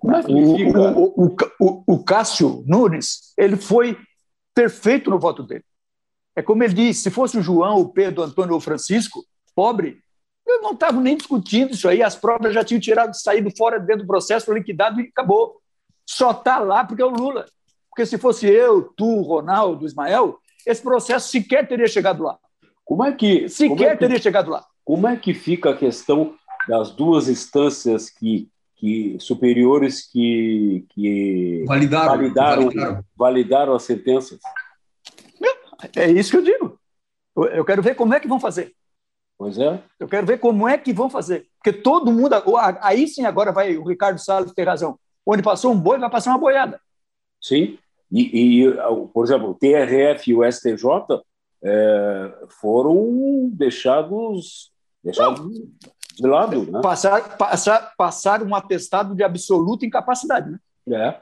O, 0.00 1.26
o, 1.26 1.36
o, 1.60 1.84
o, 1.86 2.04
Cássio 2.04 2.64
Nunes, 2.66 3.32
ele 3.38 3.56
foi 3.56 3.96
perfeito 4.54 5.10
no 5.10 5.18
voto 5.18 5.42
dele. 5.42 5.64
É 6.34 6.42
como 6.42 6.64
ele 6.64 6.74
disse, 6.74 7.02
se 7.02 7.10
fosse 7.10 7.38
o 7.38 7.42
João, 7.42 7.78
o 7.78 7.88
Pedro, 7.88 8.22
o 8.22 8.24
Antônio 8.24 8.52
ou 8.52 8.58
o 8.58 8.60
Francisco, 8.60 9.24
pobre, 9.54 9.98
eu 10.46 10.60
não 10.60 10.72
estava 10.72 11.00
nem 11.00 11.16
discutindo 11.16 11.72
isso 11.72 11.88
aí, 11.88 12.02
as 12.02 12.16
provas 12.16 12.52
já 12.52 12.64
tinham 12.64 12.80
tirado, 12.80 13.14
saído 13.14 13.50
fora 13.56 13.78
dentro 13.78 14.02
do 14.02 14.08
processo, 14.08 14.52
liquidado 14.52 15.00
e 15.00 15.08
acabou. 15.08 15.60
Só 16.04 16.32
está 16.32 16.58
lá 16.58 16.84
porque 16.84 17.02
é 17.02 17.06
o 17.06 17.10
Lula. 17.10 17.46
Porque 17.88 18.06
se 18.06 18.18
fosse 18.18 18.46
eu, 18.46 18.82
tu, 18.96 19.20
Ronaldo, 19.20 19.86
Ismael, 19.86 20.38
esse 20.66 20.82
processo 20.82 21.28
sequer 21.28 21.68
teria 21.68 21.86
chegado 21.86 22.22
lá. 22.22 22.38
Como 22.84 23.04
é 23.04 23.12
que. 23.12 23.48
Sequer 23.48 23.88
é 23.88 23.90
que, 23.92 23.98
teria 23.98 24.20
chegado 24.20 24.50
lá. 24.50 24.64
Como 24.84 25.06
é 25.06 25.16
que 25.16 25.32
fica 25.32 25.70
a 25.70 25.76
questão 25.76 26.34
das 26.68 26.90
duas 26.90 27.28
instâncias 27.28 28.10
que, 28.10 28.48
que 28.76 29.16
superiores 29.20 30.10
que, 30.10 30.84
que 30.90 31.64
validaram, 31.66 32.16
validaram, 32.16 32.62
validaram. 32.64 33.04
validaram 33.16 33.74
as 33.74 33.82
sentenças? 33.84 34.40
É 35.96 36.10
isso 36.10 36.30
que 36.30 36.36
eu 36.36 36.42
digo. 36.42 36.78
Eu 37.52 37.64
quero 37.64 37.82
ver 37.82 37.94
como 37.94 38.14
é 38.14 38.20
que 38.20 38.28
vão 38.28 38.38
fazer. 38.38 38.72
Pois 39.38 39.58
é. 39.58 39.82
Eu 39.98 40.06
quero 40.06 40.26
ver 40.26 40.38
como 40.38 40.68
é 40.68 40.78
que 40.78 40.92
vão 40.92 41.10
fazer. 41.10 41.48
Porque 41.58 41.72
todo 41.72 42.12
mundo. 42.12 42.34
Aí 42.80 43.08
sim, 43.08 43.24
agora 43.24 43.50
vai. 43.50 43.76
O 43.76 43.84
Ricardo 43.84 44.18
Salles 44.18 44.52
tem 44.52 44.64
razão. 44.64 44.98
Onde 45.26 45.42
passou 45.42 45.72
um 45.72 45.78
boi, 45.78 45.98
vai 45.98 46.10
passar 46.10 46.30
uma 46.30 46.38
boiada. 46.38 46.80
Sim. 47.40 47.78
E, 48.10 48.64
e 48.64 48.72
por 49.12 49.24
exemplo, 49.24 49.50
o 49.50 49.54
TRF 49.54 50.30
e 50.30 50.34
o 50.34 50.44
STJ 50.52 51.22
é, 51.64 52.34
foram 52.60 53.50
deixados, 53.52 54.70
deixados 55.02 55.48
de 56.16 56.26
lado. 56.26 56.70
Né? 56.70 56.80
Passar, 56.82 57.36
passar, 57.36 57.92
passar 57.96 58.42
um 58.42 58.54
atestado 58.54 59.14
de 59.14 59.22
absoluta 59.22 59.86
incapacidade. 59.86 60.50
Né? 60.50 60.58
É, 61.08 61.20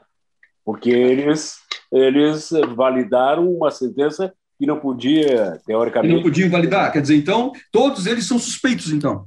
porque 0.65 0.89
eles, 0.89 1.57
eles 1.91 2.49
validaram 2.75 3.49
uma 3.51 3.71
sentença 3.71 4.33
que 4.57 4.65
não 4.65 4.79
podia, 4.79 5.59
teoricamente. 5.65 6.13
não 6.13 6.21
podia 6.21 6.45
invalidar. 6.45 6.91
Quer 6.91 7.01
dizer, 7.01 7.15
então, 7.15 7.51
todos 7.71 8.05
eles 8.05 8.27
são 8.27 8.37
suspeitos, 8.37 8.91
então. 8.91 9.25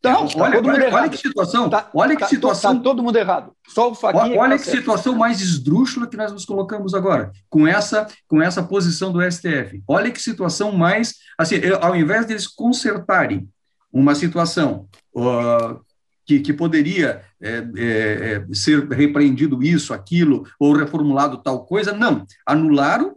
Então, 0.00 0.26
tá 0.26 0.42
olha, 0.42 0.58
olha, 0.58 0.94
olha, 0.94 1.08
que 1.10 1.18
situação. 1.18 1.68
Tá, 1.68 1.90
olha 1.92 2.16
que 2.16 2.22
tá, 2.22 2.28
situação. 2.28 2.76
Tá 2.76 2.82
todo 2.82 3.02
mundo 3.02 3.16
errado. 3.16 3.52
Só 3.68 3.90
o 3.90 3.94
Faguinha 3.94 4.40
Olha 4.40 4.58
que, 4.58 4.64
que 4.64 4.70
situação 4.70 5.14
mais 5.14 5.42
esdrúxula 5.42 6.06
que 6.06 6.16
nós 6.16 6.32
nos 6.32 6.46
colocamos 6.46 6.94
agora, 6.94 7.30
com 7.50 7.68
essa, 7.68 8.06
com 8.26 8.40
essa 8.40 8.62
posição 8.62 9.12
do 9.12 9.20
STF. 9.30 9.82
Olha 9.86 10.10
que 10.10 10.20
situação 10.20 10.72
mais. 10.72 11.16
Assim, 11.38 11.56
ao 11.80 11.94
invés 11.94 12.24
deles 12.24 12.48
consertarem 12.48 13.46
uma 13.92 14.14
situação 14.14 14.88
uh, 15.14 15.78
que, 16.24 16.40
que 16.40 16.52
poderia 16.52 17.22
é, 17.38 17.50
é, 17.50 17.62
é, 17.76 18.54
ser 18.54 18.88
repreendido 18.88 19.62
isso, 19.62 19.92
aquilo, 19.92 20.46
ou 20.58 20.74
reformulado 20.74 21.42
tal 21.42 21.66
coisa, 21.66 21.92
não. 21.92 22.24
Anularam 22.46 23.16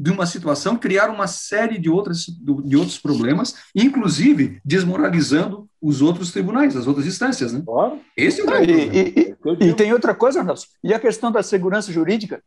de 0.00 0.10
uma 0.10 0.24
situação, 0.24 0.78
criar 0.78 1.10
uma 1.10 1.26
série 1.26 1.78
de, 1.78 1.90
outras, 1.90 2.24
de 2.24 2.74
outros 2.74 2.98
problemas, 2.98 3.54
inclusive 3.74 4.58
desmoralizando 4.64 5.68
os 5.80 6.00
outros 6.00 6.32
tribunais, 6.32 6.74
as 6.74 6.86
outras 6.86 7.06
instâncias. 7.06 7.52
Né? 7.52 7.62
Claro. 7.66 8.00
Esse 8.16 8.40
é 8.40 8.44
o 8.44 8.46
grande 8.46 8.72
e, 8.72 8.98
e, 8.98 9.36
e, 9.60 9.68
e, 9.68 9.74
tem 9.74 9.92
outra 9.92 10.14
coisa, 10.14 10.42
Nelson, 10.42 10.66
e 10.82 10.94
a 10.94 10.98
questão 10.98 11.30
da 11.30 11.42
segurança 11.42 11.92
jurídica? 11.92 12.42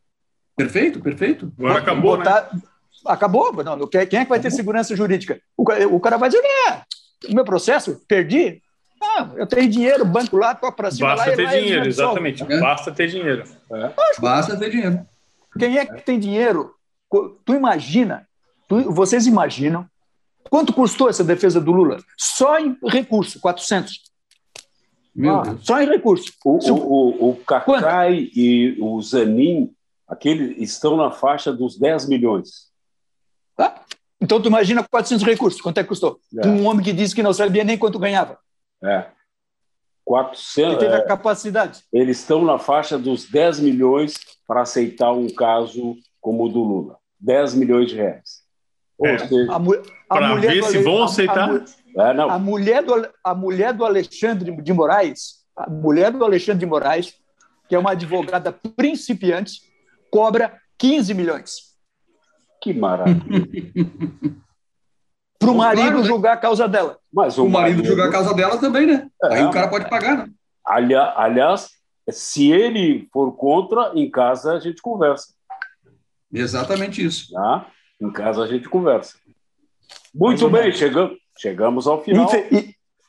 Perfeito, 0.58 1.00
perfeito. 1.00 1.54
Agora 1.60 1.78
acabou, 1.78 2.18
Botar, 2.18 2.50
né? 2.52 2.62
Acabou, 3.06 3.64
não, 3.64 3.88
quem 3.88 4.02
é 4.02 4.24
que 4.24 4.30
vai 4.30 4.40
ter 4.40 4.50
segurança 4.50 4.96
jurídica? 4.96 5.40
O, 5.56 5.64
o 5.96 6.00
cara 6.00 6.18
vai 6.18 6.30
dizer, 6.30 6.42
é, 6.44 6.82
o 7.30 7.36
meu 7.36 7.46
processo, 7.46 8.02
perdi, 8.08 8.64
ah, 9.00 9.30
eu 9.36 9.46
tenho 9.46 9.70
dinheiro, 9.70 10.06
banco 10.06 10.38
lá, 10.38 10.56
toco 10.56 10.76
para 10.76 10.90
cima. 10.90 11.10
Basta 11.10 11.30
lá, 11.30 11.36
ter 11.36 11.44
lá, 11.44 11.52
dinheiro, 11.52 11.88
exatamente. 11.88 12.44
É. 12.44 12.60
Basta 12.60 12.92
ter 12.92 13.08
dinheiro. 13.08 13.44
É. 13.72 13.92
Basta 14.20 14.58
ter 14.58 14.72
dinheiro. 14.72 15.06
Quem 15.60 15.78
é 15.78 15.86
que 15.86 16.02
tem 16.02 16.18
dinheiro 16.18 16.74
Tu 17.46 17.54
imagina, 17.54 18.28
tu, 18.68 18.92
vocês 18.92 19.28
imaginam 19.28 19.88
quanto 20.50 20.74
custou 20.74 21.10
essa 21.10 21.24
defesa 21.24 21.62
do 21.62 21.72
Lula? 21.72 21.98
Só 22.18 22.60
em 22.60 22.78
recurso, 22.86 23.40
400. 23.40 24.02
Meu 25.16 25.36
ah, 25.36 25.42
Deus. 25.42 25.66
Só 25.66 25.82
em 25.82 25.88
recurso. 25.88 26.34
O, 26.44 26.58
o, 26.58 26.74
o, 26.74 27.30
o 27.30 27.36
Cacai 27.38 28.30
e 28.36 28.78
o 28.80 29.00
Zanin, 29.02 29.72
aquele, 30.08 30.62
estão 30.64 30.98
na 30.98 31.12
faixa 31.12 31.54
dos 31.54 31.78
10 31.78 32.08
milhões. 32.08 32.72
Tá? 33.56 33.84
Então, 34.20 34.42
tu 34.42 34.48
imagina 34.48 34.84
400 34.84 35.26
recursos, 35.26 35.62
quanto 35.62 35.78
é 35.78 35.84
que 35.84 35.90
custou? 35.90 36.20
É. 36.38 36.48
Um 36.48 36.66
homem 36.66 36.84
que 36.84 36.94
disse 36.94 37.14
que 37.14 37.22
não 37.22 37.34
sabia 37.34 37.64
nem 37.64 37.78
quanto 37.78 38.00
ganhava. 38.00 38.40
É. 38.84 39.06
400. 40.06 40.58
Ele 40.58 40.80
teve 40.80 40.96
a 40.96 41.00
é. 41.00 41.06
capacidade. 41.06 41.84
Eles 41.92 42.20
estão 42.20 42.44
na 42.44 42.58
faixa 42.58 42.98
dos 42.98 43.30
10 43.30 43.60
milhões 43.60 44.20
para 44.48 44.62
aceitar 44.62 45.12
um 45.12 45.28
caso 45.28 45.96
como 46.20 46.46
o 46.46 46.50
do 46.50 46.64
Lula. 46.64 46.98
10 47.24 47.56
milhões 47.56 47.90
de 47.90 47.96
reais. 47.96 48.44
É. 49.04 49.16
a, 49.50 49.56
a 49.56 50.30
mulher 50.30 50.54
ver 50.54 50.64
se 50.64 50.78
Ale... 50.78 50.84
vão 50.84 51.04
aceitar. 51.04 51.50
A, 51.50 51.54
a, 51.54 52.14
é, 52.14 52.22
a, 52.22 52.40
mulher 52.40 52.84
do, 52.84 53.10
a 53.24 53.34
mulher 53.34 53.74
do 53.74 53.86
Alexandre 53.86 54.56
de 54.62 54.74
Moraes, 54.74 55.44
a 55.56 55.70
mulher 55.70 56.12
do 56.12 56.24
Alexandre 56.24 56.60
de 56.60 56.66
Moraes, 56.66 57.16
que 57.68 57.76
é 57.76 57.80
uma 57.80 57.92
advogada 57.92 58.52
principiante, 58.52 59.62
cobra 60.12 60.60
15 60.78 61.14
milhões. 61.14 61.74
Que 62.62 62.74
maravilha. 62.74 63.24
Para 65.40 65.52
o 65.52 65.56
marido 65.56 65.82
claro, 65.82 66.00
né? 66.00 66.06
julgar 66.06 66.34
a 66.34 66.38
causa 66.38 66.68
dela. 66.70 66.98
Mas 67.12 67.38
o, 67.38 67.46
o 67.46 67.50
marido, 67.50 67.78
marido 67.78 67.88
julgar 67.88 68.08
a 68.08 68.12
causa 68.12 68.34
dela 68.34 68.58
também, 68.58 68.86
né? 68.86 69.10
É, 69.24 69.36
Aí 69.36 69.44
o 69.44 69.52
cara 69.52 69.68
pode 69.68 69.90
pagar, 69.90 70.18
né? 70.18 70.34
Aliás, 70.66 71.70
se 72.10 72.50
ele 72.50 73.10
for 73.12 73.34
contra, 73.34 73.92
em 73.94 74.10
casa 74.10 74.54
a 74.54 74.60
gente 74.60 74.82
conversa. 74.82 75.33
Exatamente 76.34 77.04
isso. 77.06 77.32
Tá? 77.32 77.68
Em 78.02 78.12
casa 78.12 78.44
a 78.44 78.48
gente 78.48 78.68
conversa. 78.68 79.16
Muito 80.14 80.50
bem, 80.50 80.72
chegamos, 80.72 81.18
chegamos 81.38 81.88
ao 81.88 82.04
final. 82.04 82.30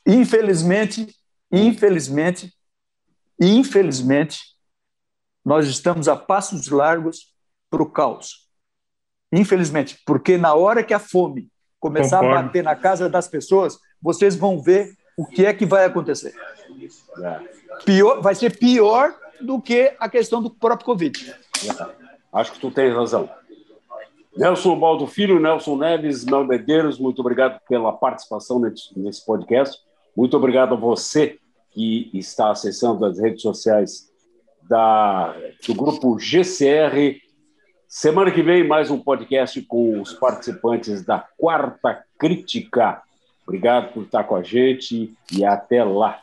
Infelizmente, 0.06 1.14
infelizmente, 1.50 2.52
infelizmente, 3.40 4.40
nós 5.44 5.66
estamos 5.66 6.08
a 6.08 6.16
passos 6.16 6.68
largos 6.68 7.32
para 7.70 7.82
o 7.82 7.90
caos. 7.90 8.48
Infelizmente, 9.32 9.98
porque 10.06 10.36
na 10.36 10.54
hora 10.54 10.84
que 10.84 10.94
a 10.94 10.98
fome 10.98 11.48
começar 11.80 12.20
Concordo. 12.20 12.38
a 12.38 12.42
bater 12.44 12.62
na 12.62 12.76
casa 12.76 13.08
das 13.08 13.28
pessoas, 13.28 13.78
vocês 14.00 14.36
vão 14.36 14.62
ver 14.62 14.96
o 15.16 15.26
que 15.26 15.44
é 15.44 15.52
que 15.52 15.66
vai 15.66 15.84
acontecer. 15.84 16.34
É. 17.22 17.40
Pior, 17.84 18.22
vai 18.22 18.34
ser 18.34 18.56
pior 18.56 19.14
do 19.40 19.60
que 19.60 19.94
a 19.98 20.08
questão 20.08 20.42
do 20.42 20.50
próprio 20.50 20.86
Covid. 20.86 21.34
Acho 22.34 22.52
que 22.52 22.58
tu 22.58 22.70
tens 22.70 22.92
razão. 22.92 23.30
Nelson 24.36 24.76
Baldo 24.76 25.06
Filho, 25.06 25.38
Nelson 25.38 25.76
Neves, 25.76 26.24
Mel 26.24 26.44
Medeiros, 26.44 26.98
muito 26.98 27.20
obrigado 27.20 27.60
pela 27.68 27.92
participação 27.92 28.58
nesse 28.58 29.24
podcast. 29.24 29.78
Muito 30.16 30.36
obrigado 30.36 30.74
a 30.74 30.76
você 30.76 31.38
que 31.70 32.10
está 32.12 32.50
acessando 32.50 33.06
as 33.06 33.20
redes 33.20 33.42
sociais 33.42 34.10
da, 34.68 35.32
do 35.64 35.74
grupo 35.74 36.18
GCR. 36.18 37.20
Semana 37.88 38.32
que 38.32 38.42
vem, 38.42 38.66
mais 38.66 38.90
um 38.90 38.98
podcast 38.98 39.62
com 39.62 40.00
os 40.00 40.12
participantes 40.12 41.04
da 41.04 41.24
Quarta 41.38 42.04
Crítica. 42.18 43.00
Obrigado 43.46 43.92
por 43.92 44.02
estar 44.02 44.24
com 44.24 44.34
a 44.34 44.42
gente 44.42 45.14
e 45.32 45.44
até 45.44 45.84
lá. 45.84 46.18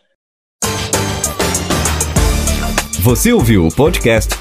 Você 3.04 3.32
ouviu 3.32 3.65
o 3.65 3.74
podcast 3.74 4.40